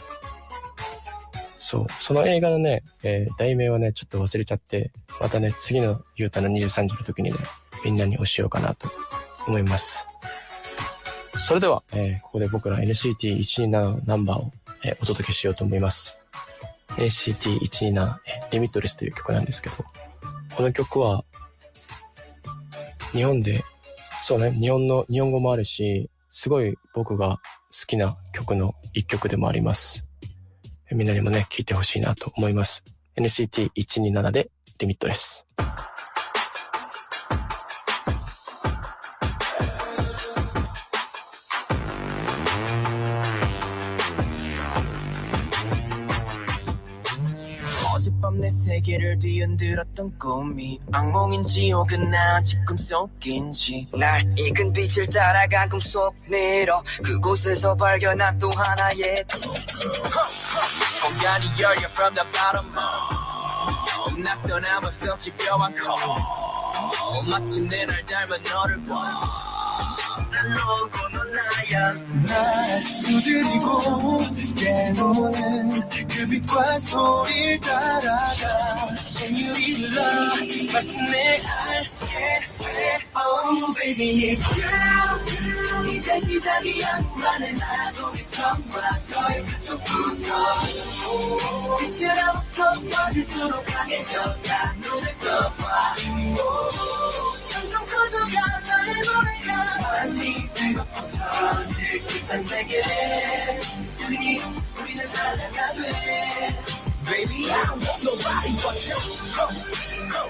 [1.63, 7.37] そう、その映画のね、えー題名はね、ちょっと忘れちゃって、またね、次のゆうたの23時の時にね、
[7.85, 8.89] みんなに教えようかなと
[9.47, 10.07] 思います。
[11.37, 14.51] それでは、えーここで僕ら NCT127 ナンバーを、
[14.83, 16.17] えーお届けしようと思います。
[16.97, 19.75] NCT127、えリミットレスという曲なんですけど、
[20.57, 21.23] この曲は、
[23.11, 23.63] 日本で、
[24.23, 27.37] そうね、日本の、日本語もあるし、すごい僕が
[27.69, 30.05] 好きな曲の一曲でもあります。
[30.90, 32.84] えみんなにもね、聴いてほしいなと思います。
[33.16, 35.44] NCT127 でリミットレス。「
[47.96, 57.74] 어젯밤 내 세계를 뒤흔들었던 꿈이 악몽인지 혹은 아직 꿈속인지 날 익은 빛을 따라간 꿈속 미러 그곳에서
[57.74, 59.24] 발견한 또 하나의
[61.11, 62.65] 공간이 열려 from the bottom.
[62.77, 69.95] Up 낯선 암흑성 집요한 call 마침내 날 닮은 너를 봐
[70.55, 71.93] 너고 넌 나야
[72.25, 74.19] 날 두드리고
[74.55, 78.95] 깨우는 그 빛과 소리를 따라가.
[79.05, 80.01] 생유리 흘러
[80.73, 88.11] 마침내 알게 돼 Oh baby it's you 이제 시작이야 나는 나도
[88.71, 90.59] 봤어요 속부터.
[91.79, 95.95] 빛이라부터 빠질수록 강해져가 눈을 떠봐.
[97.51, 103.59] 점점 커져가 나의 노래가 완히 뜨겁고 터질 듯한 세계에
[104.07, 104.39] 우리
[104.79, 106.63] 우리는 하나가 돼
[107.05, 108.95] Baby I don't want nobody but you.
[109.35, 109.43] Go,
[110.11, 110.21] go,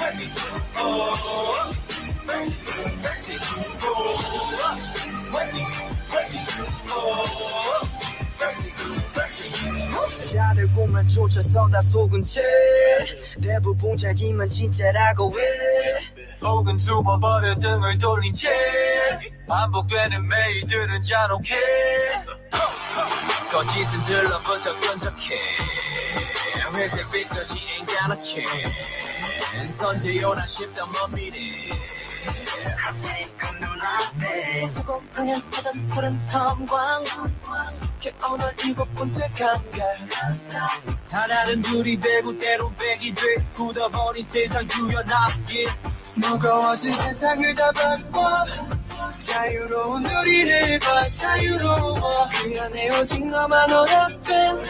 [0.00, 0.28] ready,
[0.76, 1.72] oh
[2.28, 2.54] Ready,
[3.02, 3.21] ready,
[10.34, 12.42] 다들 꿈을 쫓아서 다 속은 채
[13.40, 15.44] 대부분 자기만 진짜라고 해.
[16.42, 18.50] 혹은 두번 버려 등을 돌린 채.
[19.48, 21.56] 반복되는 매일들은 잔혹해.
[23.50, 25.34] 거짓은 들러붙어 끈적해.
[26.74, 31.38] 회색 빛도시 ain't got a chance 언제 오나 싶던 먼 미래
[41.10, 43.22] 하나는 둘이 되고 때론 백이 돼
[43.54, 45.66] 굳어버린 세상 구현하기
[46.14, 48.46] 무거워진 세상을 다 바꿔
[49.18, 52.28] 자유로운 우리를 봐 자유로워.
[52.32, 54.62] 그 안에 오직 너만 허락된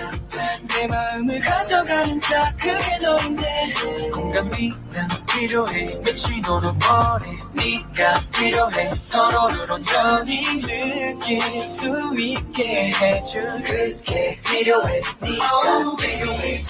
[0.68, 3.72] 내 마음을 가져가는 자 그게 너인데.
[4.12, 5.96] 공감이 난 필요해.
[6.04, 8.94] 미친 오르머리 네가 필요해.
[8.94, 15.00] 서로를 온전히 느낄 수 있게 해줄 그게 필요해.
[15.20, 16.62] 네가 필요해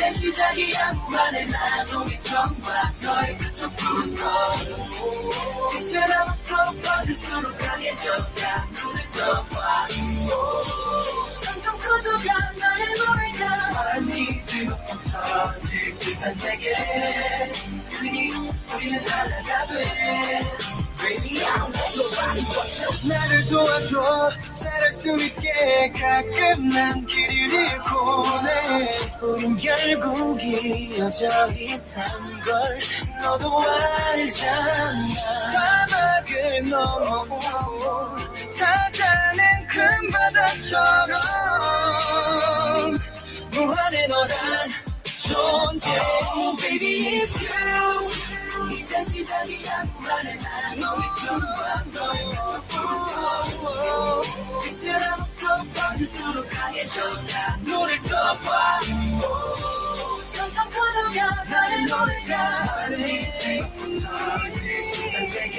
[0.00, 2.06] 이제 시작이 야 무한의 나도
[3.02, 4.54] 너의 그쪽부터
[5.78, 9.88] 이처럼 서로 퍼질수록 강해져가 눈을 떠봐
[11.44, 16.74] 점점 커져가 나의 노래가 많이 뜨겁고 터질 듯한 세계
[17.90, 18.30] 그니
[18.74, 20.40] 우리는 하나가 돼
[23.08, 24.30] 나를 도와줘.
[24.56, 28.88] 잘할 수 있게 가끔 난 길을 잃곤 해
[29.22, 32.80] 우린 결국 이어져 있단 걸
[33.22, 34.92] 너도 알잖아.
[35.52, 37.26] 사막을 넘어
[38.46, 41.20] 찾아낸 큰 바다처럼
[43.52, 44.70] 무한의 너란
[45.22, 45.90] 존재
[46.36, 48.09] oh, Baby it's you
[48.90, 51.42] 시작이야 무한의 난 너희처럼
[51.94, 54.22] 너의 왼쪽부터
[54.64, 55.26] 빛처럼
[55.72, 58.80] 커질수록 강해져가 눈을 떠봐
[60.34, 62.36] 점점 커져가 나의 노래가
[62.82, 63.30] 하늘이
[64.02, 65.56] 터지는 세계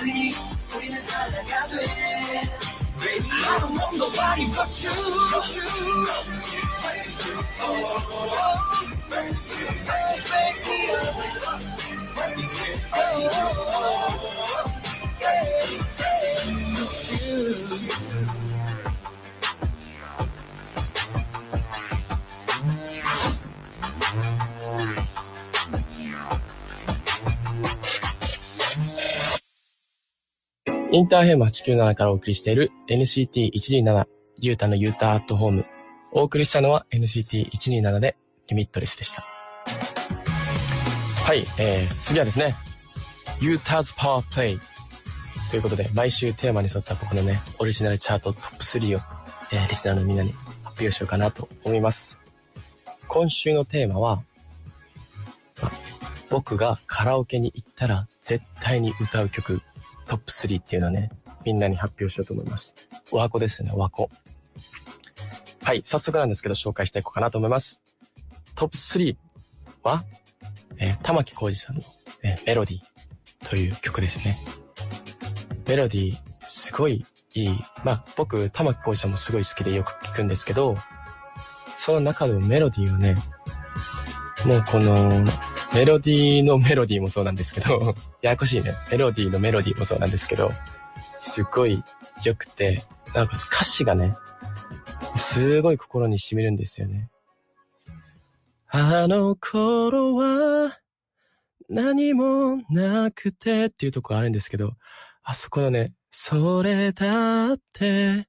[0.00, 0.34] 우리
[0.74, 1.76] 우리는 하나가 돼
[2.98, 4.92] Baby I don't want nobody but you
[30.92, 34.06] インターヘム897からお送りしている NCT127
[34.38, 35.79] ユータのユータアットホーム。
[36.12, 38.16] お送りしたのは NCT127 で
[38.48, 39.24] リミットレスでした。
[41.24, 42.56] はい、えー、次はですね、
[43.40, 44.58] ユーターズパワープレイ
[45.50, 49.00] ということで、毎週テーマに沿った僕のね、オリジナルチャートトップ3を、
[49.52, 50.32] えー、リスナーのみんなに
[50.64, 52.20] 発表しようかなと思います。
[53.06, 54.24] 今週のテーマは、
[56.28, 59.62] 僕がカラオケに行ったら絶対に歌う曲
[60.06, 61.10] トップ3っていうのをね、
[61.44, 62.88] みんなに発表しようと思います。
[63.12, 64.10] お箱ですよね、お箱。
[65.62, 67.82] はい、早速なんですけど紹介していこうかなと思います。
[68.54, 69.16] トップ3
[69.82, 70.02] は、
[70.78, 71.82] えー玉置浩二さんの、
[72.22, 74.36] えーメロディーという曲ですね。
[75.66, 77.04] メロディー、すごい
[77.34, 77.58] いい。
[77.84, 80.74] まあ、僕、玉置浩二さんもすごい好きでよく聞くんですけど、
[81.76, 83.14] その中でもメロディーをね、
[84.46, 84.94] もうこの、
[85.74, 88.72] メロディーのメロディーもそうなんですけど、 ややこしいね。
[88.90, 90.50] メロディーのメロディーもそうなんですけど、
[91.20, 91.82] すごい
[92.24, 92.82] 良くて、
[93.14, 94.14] なんか歌詞がね、
[95.32, 97.08] すごい心に染みるんですよね。
[98.68, 100.76] あの頃は
[101.68, 104.72] 何もなくてっていうとこあるんですけど、
[105.22, 108.26] あそこのね、それだって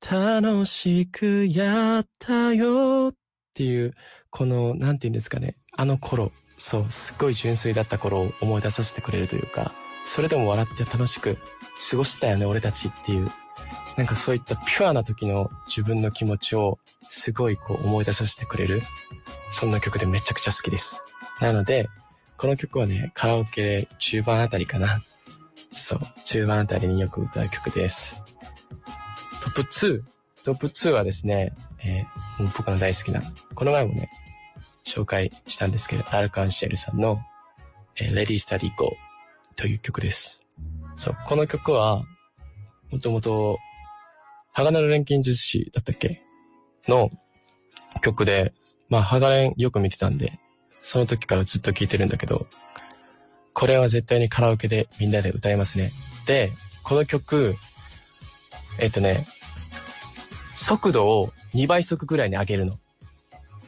[0.00, 3.16] 楽しくやったよっ
[3.54, 3.94] ていう、
[4.30, 9.72] この、なんて言うんですかね、あの頃、そう、すっごい純粋だった頃を思い出させてくれるというか、
[10.12, 11.38] それでも笑って楽しく
[11.88, 13.30] 過ごしたよね、俺たちっていう、
[13.96, 18.82] なんかそういったピュアな時の自分の気持ちをすごいこう思い出させてくれる、
[19.52, 21.00] そんな曲でめちゃくちゃ好きです。
[21.40, 21.88] なので、
[22.38, 25.00] この曲はね、カラオケで中盤あたりかな。
[25.70, 28.20] そう、中盤あたりによく歌う曲です。
[29.44, 30.02] トップ2。
[30.44, 31.54] トップ2はですね、
[31.84, 33.22] えーもう僕の大好きな、
[33.54, 34.10] この前もね、
[34.84, 37.20] 紹介したんですけど、アルカンシェルさんの、
[37.94, 38.90] えー、Ready Steady Go
[39.60, 40.40] という曲です。
[40.96, 42.02] そう、この曲は、
[42.90, 43.58] もともと、
[44.52, 46.22] 鋼の錬金術師だったっけ？
[46.88, 47.10] の
[48.00, 48.54] 曲で、
[48.88, 50.40] まあ、鋼よく見てたんで、
[50.80, 52.46] その時からずっと聴いてるんだけど、
[53.52, 55.90] これは絶対にカラオケでみんなで歌いますね。
[56.26, 56.50] で、
[56.82, 57.54] この曲、
[58.80, 59.26] えっ、とね、
[60.54, 62.78] 速度を2倍速ぐらいに上げるの。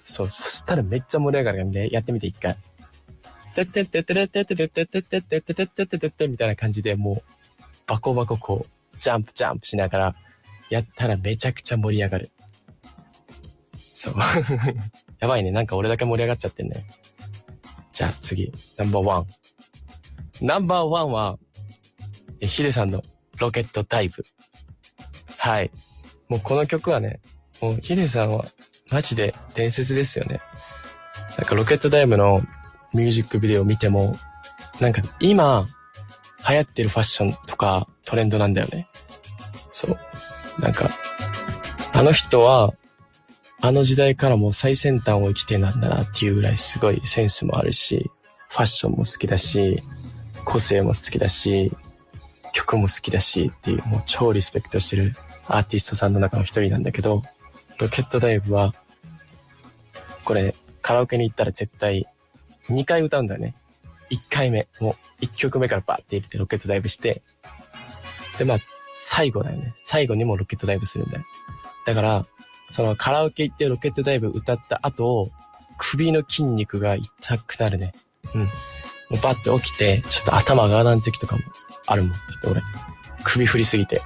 [0.07, 2.57] そう、そしたらめっちゃ盛り上がるからね、やってみて一回。
[3.53, 7.17] てってってってってってってってってってってってってってみたいな感じでもう、
[7.87, 10.17] バコバコこう、ジャンプジャンプしながら、
[10.71, 12.31] やったらめちゃくちゃ盛り上がる。
[13.75, 14.15] そう。
[15.21, 15.51] やばいね。
[15.51, 16.87] なんか俺だけ盛り上がっちゃってんね。
[17.93, 19.27] じゃあ次、ナンバーワン。
[20.41, 21.39] ナンバーワンは、
[22.41, 23.03] ヒデさんの
[23.39, 24.25] ロケットダイブ。
[25.39, 25.71] はい。
[26.29, 27.21] もうこの曲はね、
[27.61, 28.45] もうヒデさんは
[28.91, 30.41] マジで伝説ですよね。
[31.37, 32.41] なんかロケットダイブの
[32.95, 34.15] ミュージックビデオ見ても、
[34.81, 35.67] なんか今
[36.49, 38.87] 流行ってるファッションとかトレンドなんだよね。
[39.71, 39.99] そう。
[40.61, 40.91] なんか、
[41.95, 42.73] あの人は、
[43.61, 48.11] あの時代からも最先端を生きてなんだなっていうぐらいすごいセンスもあるし、
[48.49, 49.81] ファッションも好きだし、
[50.45, 51.73] 個性も好きだし、
[52.53, 55.13] 曲も好きだしっていうもう超リスペクトしてる
[55.47, 57.23] アーティストさんの中の一人なんだけど、
[57.79, 58.75] ロケットダイブは、
[60.25, 62.07] これカラオケに行ったら絶対
[62.69, 63.55] 2回歌うんだよね。
[64.11, 67.23] 1回目、もう1曲目からバーって入れてロケットダイブして、
[68.39, 68.59] で、まあ、
[68.95, 69.75] 最後だよね。
[69.77, 71.25] 最後にもロケットダイブするんだよ。
[71.87, 72.27] だから、
[72.71, 75.31] そのカラオケ行ってロケットダイブ歌った後、
[75.79, 77.93] 首の筋肉が痛くなるね。
[78.35, 78.43] うん。
[78.43, 78.49] も
[79.13, 81.43] うバッて起きて、ちょっと頭が上がらん時とかも
[81.87, 82.13] あるもん。
[82.13, 82.63] だって俺、
[83.25, 84.01] 首振りすぎて。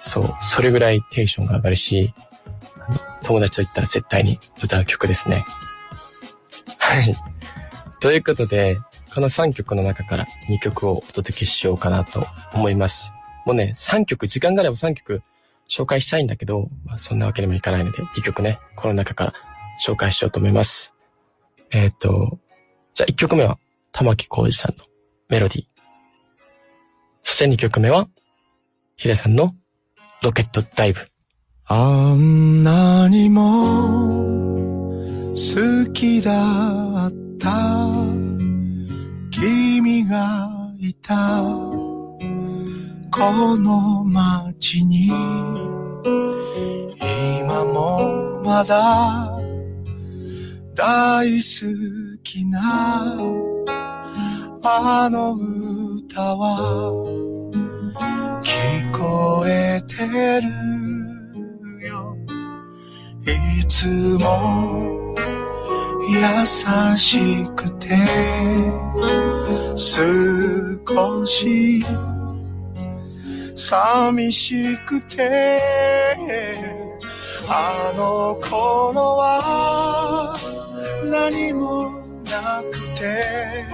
[0.00, 2.14] そう、それぐらいテンションが上がるし、
[3.22, 5.44] 友達と言ったら絶対に歌う曲ですね。
[6.78, 7.14] はい。
[8.00, 8.78] ということで、
[9.14, 12.24] この3曲の中から2曲をお届けしようかなと
[12.54, 13.12] 思います。
[13.44, 15.22] もうね、3曲、時間があれば3曲
[15.68, 19.34] 紹介したいんだけど、まあ、そんなわけにもいかないので、2曲ね、この中から
[19.86, 20.94] 紹介しようと思います。
[21.70, 22.38] えっ、ー、と、
[22.94, 23.58] じゃあ1曲目は、
[23.92, 24.84] 玉木浩二さんの
[25.28, 25.64] メロディー。
[27.22, 28.08] そして2曲目は、
[28.96, 29.54] ヒデさんの
[30.22, 31.00] ロケットダイブ。
[31.66, 34.18] あんなにも
[35.34, 36.89] 好きだ
[37.40, 37.50] た。
[39.30, 41.42] 君がいた。
[43.10, 45.08] この街に。
[47.40, 49.40] 今もまだ。
[50.74, 52.60] 大好きな。
[54.62, 57.00] あの歌は。
[58.42, 59.96] 聞こえて
[61.80, 62.16] るよ。
[63.26, 63.86] いつ
[64.18, 64.99] も。
[66.12, 67.96] 優しくて
[69.76, 71.84] 少し
[73.54, 75.60] 寂しくて
[77.46, 80.36] あの頃は
[81.04, 81.92] 何も
[82.24, 83.64] なくて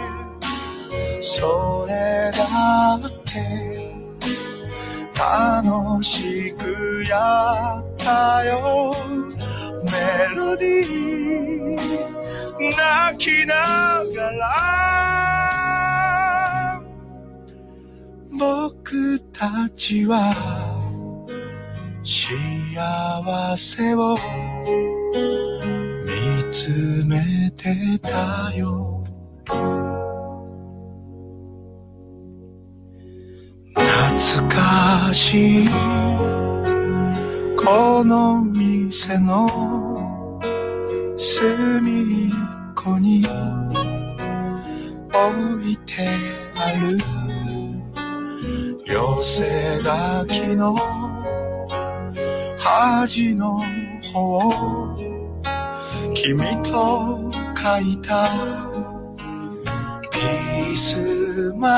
[1.23, 3.97] それだって
[5.19, 8.95] 楽しくやったよ
[9.85, 12.16] メロディー。
[12.59, 14.47] 泣きながら。
[18.39, 20.35] 僕たちは
[22.03, 24.17] 幸せを
[26.05, 26.11] 見
[26.53, 29.05] つめてたよ。
[33.75, 35.69] 懐かしい。
[37.57, 39.86] この店の
[41.19, 42.33] 隅っ
[42.75, 43.27] こに
[45.11, 46.07] 置いて
[46.57, 46.99] ある
[48.85, 49.45] 寄せ
[49.83, 50.77] 書きの
[52.59, 53.59] 端の
[54.13, 54.97] 方
[56.15, 58.29] 君と書いた
[60.11, 61.69] ピースマ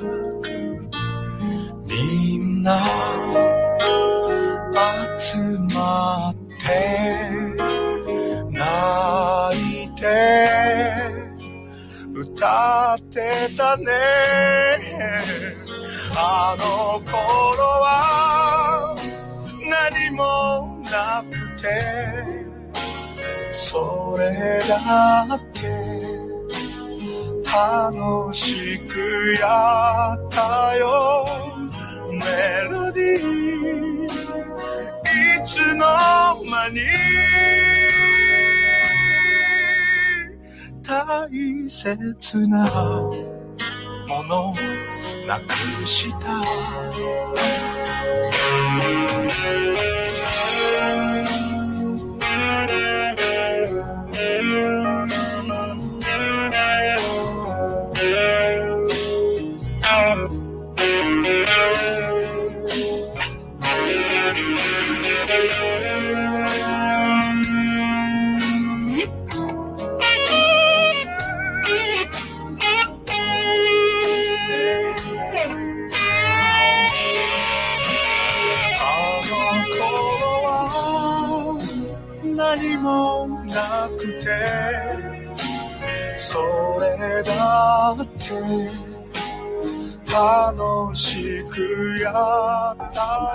[0.00, 0.46] ーク。
[1.86, 2.80] みんな
[12.46, 13.92] 歌ってたね。
[16.14, 17.12] あの頃
[17.82, 18.96] は
[19.68, 21.66] 何もなくて
[23.50, 25.60] それだって
[27.44, 31.26] 楽しくやったよ。
[32.12, 32.20] メ
[32.70, 35.84] ロディーいつの
[36.44, 36.80] 間に
[40.86, 41.28] 大
[41.68, 42.70] 切な
[44.08, 44.54] もの
[45.26, 45.50] なく
[45.84, 46.76] した。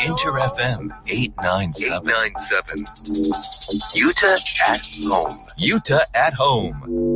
[0.06, 2.10] Inter FM 897.
[2.10, 2.86] 897.
[3.95, 4.34] Yuta
[4.68, 5.38] at home.
[5.60, 7.11] Yuta at home.「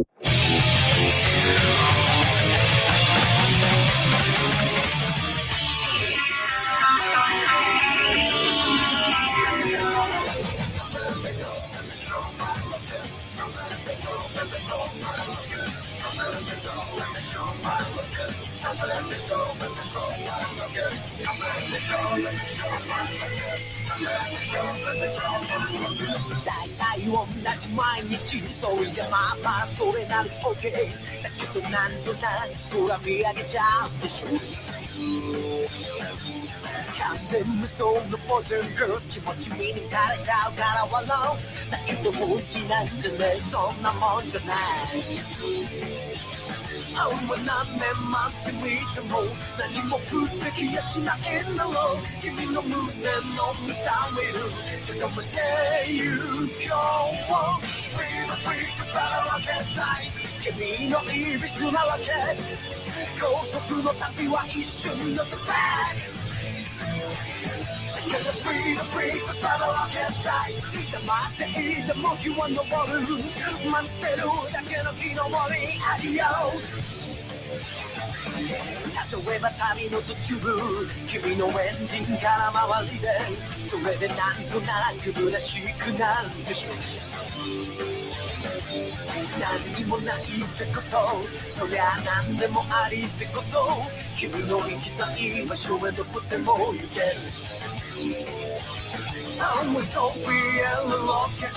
[27.15, 27.25] 同
[27.59, 30.71] じ毎日それがまあまあそれなり OK」
[31.23, 33.89] 「だけどなんとなく空見上げちゃう。
[34.01, 34.27] でしょ」
[36.97, 38.75] 完全無双のポジョン。
[38.75, 41.05] グルス気持ち見に枯れちゃうから笑
[41.67, 43.39] うだけど本気なんじゃねえ。
[43.39, 44.57] そんなもんじゃない。
[46.97, 49.27] 青は何年待ってみても
[49.59, 51.97] 何も降ってきやしないんだろう。
[52.21, 54.47] 君の胸のむさめる。
[54.87, 55.37] 高めて
[55.91, 56.79] ゆこ
[57.61, 57.65] う。
[57.65, 60.07] Sweet freaks better rock and night
[60.39, 62.11] 君のいびつなわけ。
[63.19, 66.24] 高速の旅は一瞬のスペック。
[68.35, 70.59] Cause the speed of breeze about a rocket light
[70.91, 72.59] 黙っていても日は昇る
[73.71, 75.39] 待ってるだけの日の森
[75.79, 77.05] アディオス
[79.29, 80.35] 例えば旅の途中
[81.07, 83.07] 君のエンジンから回りで
[83.67, 84.17] それでなん
[84.51, 86.75] となく虚しくなるでしょう。
[89.39, 90.25] 何にもないっ
[90.57, 90.97] てこと
[91.49, 94.05] そりゃ何でもありってこと。
[94.15, 97.64] 君の行きたい場所へどこでも行ける。
[97.97, 101.47] I'm so real looking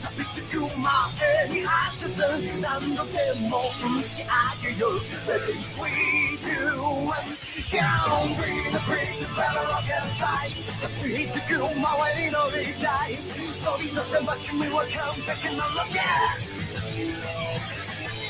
[0.00, 3.12] 錆びつく前に発射する何度で
[3.48, 4.90] も打ち上げよう
[5.24, 6.66] Baby sweet you
[7.14, 7.38] and
[7.70, 17.43] Count sweet the breeze better look at light 錆びつく前に乗りたい飛び出せば君は完璧なロケット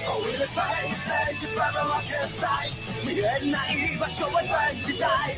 [0.08, 2.74] Oh, in the space age, better look at light
[3.06, 5.36] 見えない場所へ大時代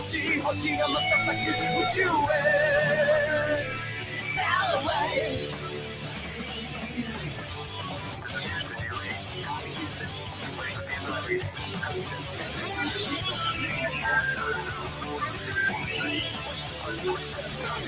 [0.00, 2.08] しい星が瞬く宇宙へ
[4.34, 5.48] Sail away
[17.73, 17.81] 何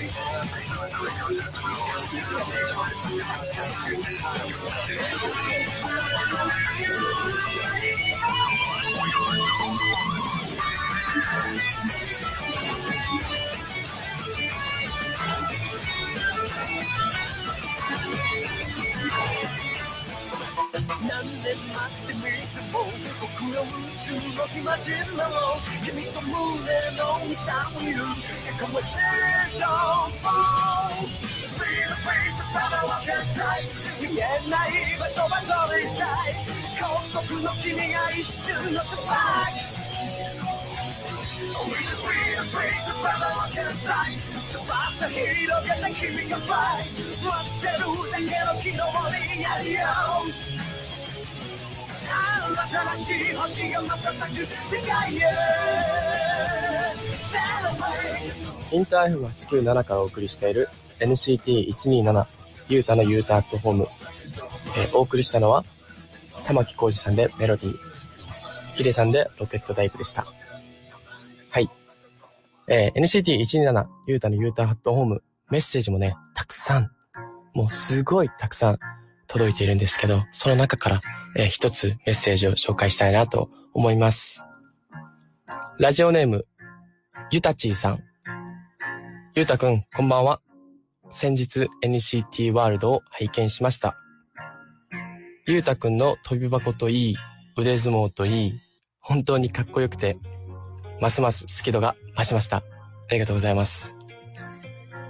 [21.44, 22.90] 年待ってみても
[23.22, 23.64] 僕ら宇
[24.04, 25.36] 宙の暇人なの。
[25.86, 26.34] 君と胸
[26.98, 27.94] の見さ見る。
[27.94, 27.98] 囲
[28.74, 28.96] まれて
[35.16, 36.36] ない場所は取りたい
[36.80, 39.76] 高速の君が一瞬のスパーク。
[41.66, 44.20] We just need a face of power rock and light
[44.52, 46.84] 翼広げた君が fly
[47.24, 49.80] 待ってるだけの木の森やりよ
[52.96, 55.20] 新しい星が瞬く世界へ。
[58.72, 62.26] インター F897 からお送りしている NCT127
[62.68, 63.88] ユータのユータアットホーム。
[64.78, 65.64] えーお送りしたのは、
[66.46, 67.76] 玉木浩二さんでメロディー、
[68.76, 70.26] ヒデさんでロケットダイブでした。
[71.52, 71.70] はい。
[72.68, 76.92] えー NCT127 ユータのユータアットホーム、メッセージもね、たくさん、
[77.54, 78.80] もうすごいたくさん
[79.28, 81.02] 届いているんですけど、その中から、
[81.38, 84.42] えー一つメッセージを紹介したいなと思います。
[85.80, 86.46] ラジオネーム、
[87.32, 88.04] ゆたちーさん。
[89.36, 90.42] ゆうたくん、こんばんは。
[91.12, 93.98] 先日 NCT ワールドを拝見しました。
[95.48, 97.18] ゆうたくんの飛び箱といい、
[97.56, 98.60] 腕相撲といい、
[99.00, 100.18] 本当にかっこよくて、
[101.00, 102.58] ますます好き度が増しました。
[102.58, 102.64] あ
[103.12, 103.96] りがとうございます。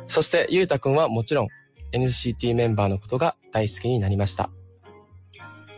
[0.08, 1.48] そして、ゆうたくんはもちろん
[1.94, 4.50] NCT メンバーのことが大好きになりました。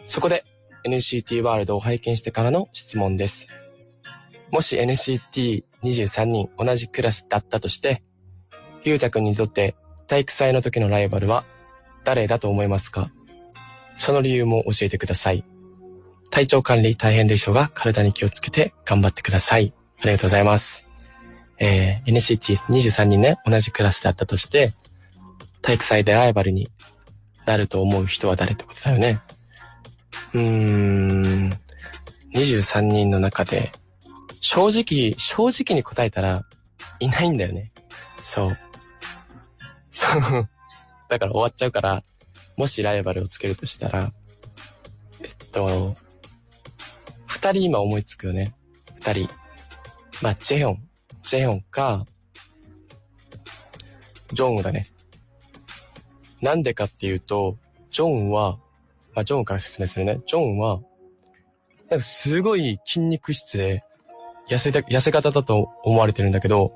[0.08, 0.44] そこで
[0.88, 3.52] NCT ワールドを拝見してからの質問です。
[4.50, 8.02] もし NCT23 人同じクラスだったとして、
[8.84, 9.76] ゆうたくんにとって
[10.08, 11.46] 体育祭の時のライバルは
[12.04, 13.12] 誰だと思いますか？
[13.98, 15.44] その理由も教えてください。
[16.30, 19.74] 体調管理大変でしょうが、体に気をつけて頑張ってください。
[20.00, 20.88] ありがとうございます。
[21.60, 24.74] えー、NCT23 人ね、同じクラスだったとして、
[25.62, 26.70] 体育祭でライバルに
[27.46, 29.20] なると思う人は誰ってことだよね。
[30.34, 31.54] うーん、
[32.36, 33.72] 23人の中で、
[34.42, 36.46] 正直、正直に答えたら、
[37.00, 37.72] いないんだよね。
[38.22, 38.58] そう。
[39.92, 40.50] そう。
[41.10, 42.04] だから終わっちゃうから、
[42.58, 44.12] もしライバルをつけるとしたら、
[45.22, 45.96] えっと、
[47.28, 48.56] 二人今思いつくよね。
[48.96, 49.30] 二人。
[50.22, 50.84] まあ、ジェヨン。
[51.22, 52.06] ジェヨンか、
[54.34, 54.88] ジョンウだね。
[56.42, 57.58] なんでかっていうと、
[57.92, 58.58] ジョンは、
[59.14, 60.20] まあ、ジョンから説明するね。
[60.26, 60.80] ジョンは、
[61.90, 63.84] なんかすごい筋肉質で、
[64.50, 66.76] 痩せた、痩せ方だと思われてるんだけど、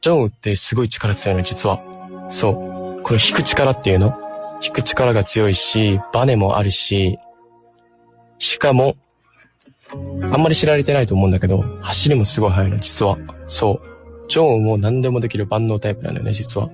[0.00, 1.82] ジョンウってすごい力強いの、実は。
[2.30, 2.50] そ
[2.98, 3.02] う。
[3.02, 4.31] これ引く力っていうの
[4.62, 7.18] 引く力が強いし、バネもあるし、
[8.38, 8.96] しかも、
[9.92, 13.18] あんまり知られてないと思うんだけど、走りもすごい速いの、実は。
[13.46, 14.28] そう。
[14.28, 16.70] ジョンも何でもできる万能タイプなんだよね、実は。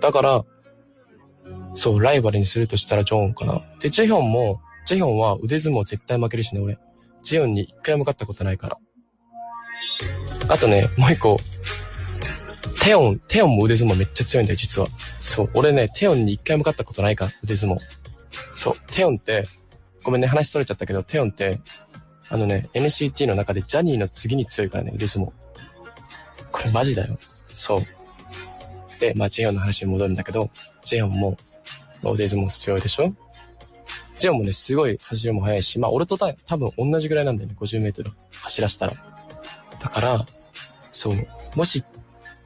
[0.00, 0.44] だから、
[1.74, 3.62] そう、ライバルにするとしたらジョンかな。
[3.80, 6.78] で、ジェヒョンも、ジェヒョンは腕相撲絶対負けるしね、俺。
[7.22, 8.78] ジェヒョンに一回も勝ったことないから。
[10.48, 11.38] あとね、もう一個。
[12.84, 14.88] テオン、テオンも腕相撲めっちゃ強いんだよ、実は。
[15.18, 17.78] そう、俺ね、テオンに一回も勝ったことないから、腕相撲。
[18.54, 19.48] そう、テオンって、
[20.02, 21.60] ごめんね、話それちゃったけど、テオンって、
[22.28, 25.32] あのね、NCT の中でジャニーの次に強いからね、腕相撲。
[26.52, 27.16] これマジだよ。
[27.54, 27.86] そう。
[29.00, 30.50] で、まあ、ジェヨンの話に戻るんだけど、
[30.84, 31.38] ジェヨンも、
[32.02, 33.08] まあ腕相撲強いでしょ？
[34.18, 38.12] ジェヨンもね、すごい走りも速いし、まあ、俺と多分同じぐらいなんだよね、50メートル
[38.42, 38.92] 走らせたら。
[39.80, 40.26] だから、
[40.90, 41.82] そう、もし、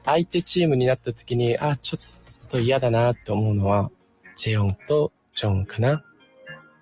[0.09, 3.91] 相手チームになった時に、あ、ちょっと嫌だなって思うのは、
[4.35, 6.03] ジェヨンとジョンかな。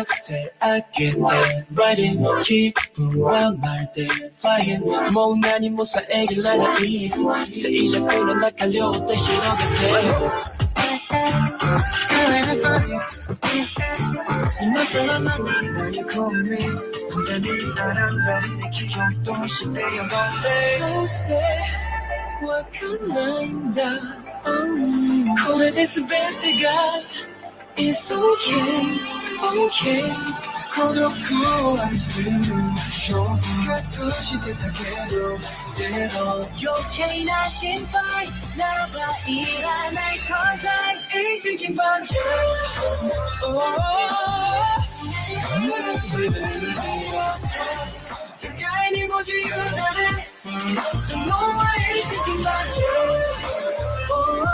[0.00, 4.08] アクセル上げて Riding 気分はまるで
[4.40, 7.10] Flying もう何も遮らない
[7.50, 10.61] 静寂の中両手広げて今更何何込み
[17.14, 20.12] 無駄に並んだりで気を通してよ飲んで
[20.80, 21.34] どうして
[22.46, 22.70] わか
[23.06, 23.82] んないんだ、
[24.44, 26.12] うんこれで全て
[26.62, 26.70] が
[27.76, 28.20] It's okay,
[29.68, 33.36] okay 孤独を愛する勝負
[33.68, 35.36] 隠してたけど
[35.74, 38.94] ゼロ余計な心配ならば
[39.28, 42.16] いらない Cause I ain't thinking about you
[43.44, 43.52] oh.
[48.40, 50.26] 互いにご自由だね
[51.06, 52.82] So no I ain't thinking about you
[54.10, 54.14] oh.
[54.14, 54.48] oh,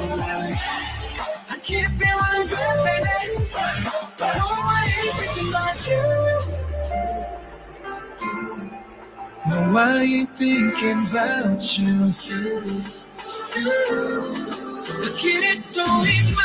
[0.00, 0.03] oh.
[1.64, 3.48] keep feeling good, baby.
[4.18, 6.04] But don't worry, thinking about you.
[9.48, 12.14] No, I ain't thinking about you.
[12.24, 12.82] you,
[13.56, 13.72] you.
[15.16, 16.42] Kid, it don't need my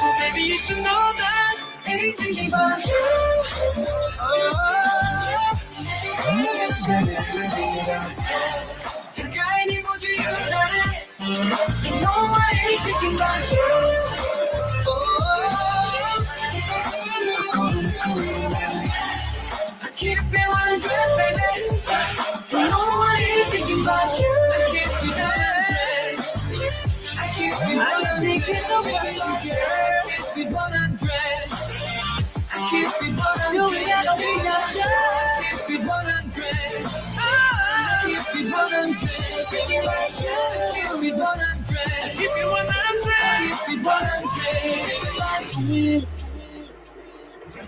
[0.00, 1.56] So, baby, you should know that
[1.86, 2.96] I ain't thinking you.
[4.20, 5.19] Oh.
[6.20, 6.28] You
[12.00, 14.39] know I ain't thinking about you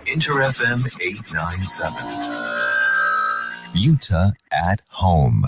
[0.05, 1.91] Inter FM 897.
[3.73, 5.43] Utah at home.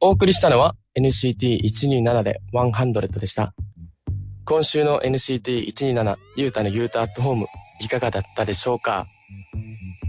[0.00, 3.54] お送りしたのは NCT127 で100でした。
[4.44, 7.46] 今週の NCT127 ユータのユータアットホーム
[7.80, 9.06] いかがだったでしょうか？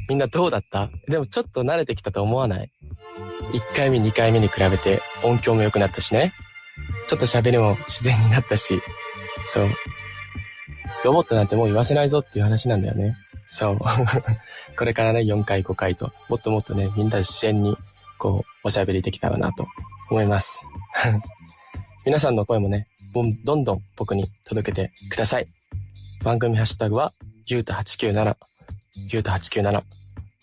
[0.08, 0.90] みんなどうだった？
[1.08, 2.72] でもちょっと慣れてきたと思わない？
[3.54, 6.34] ?1 回目2回目に比べて音響も良くなったしね。
[7.08, 8.82] ちょっと喋りも自然になったし。
[9.44, 9.70] そう。
[11.04, 13.16] ロボットなんてもう言わせないぞっていう話なんだよね。
[13.48, 13.80] そう。
[14.78, 17.76] これからね、4回5回と、もっともっとね、みんな自然に、
[18.18, 19.68] こう、おしゃべりできたらなと
[20.12, 20.62] 思います。
[22.06, 25.48] 皆さんの声もね、どんどん僕に届けてください。
[26.24, 27.14] 番組ハッシュタグは、
[27.48, 28.38] ゆうた897、
[29.12, 29.82] ゆうた897。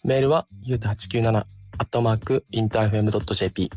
[0.05, 1.45] メールは、ゆうた897、
[1.79, 3.71] アットマーク、インターフェム .jp。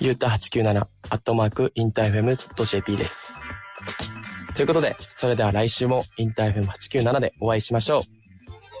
[0.00, 0.84] ゆうた897、ア
[1.14, 3.32] ットマーク、インターフェム .jp です。
[4.54, 8.02] ということで、それでは来週もインターフェム897でお会いしましょう。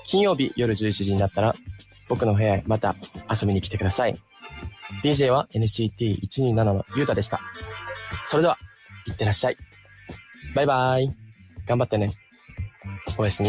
[0.06, 1.56] 金曜日夜11時になったら、
[2.08, 2.94] 僕の部屋へまた
[3.28, 4.16] 遊びに来てください。
[5.02, 7.40] DJ は NCT127 のゆうたでした。
[8.24, 8.58] それでは、
[9.06, 9.56] いってらっしゃい。
[10.54, 11.10] バイバイ。
[11.66, 12.10] 頑張ってね。
[13.16, 13.48] おやすみ。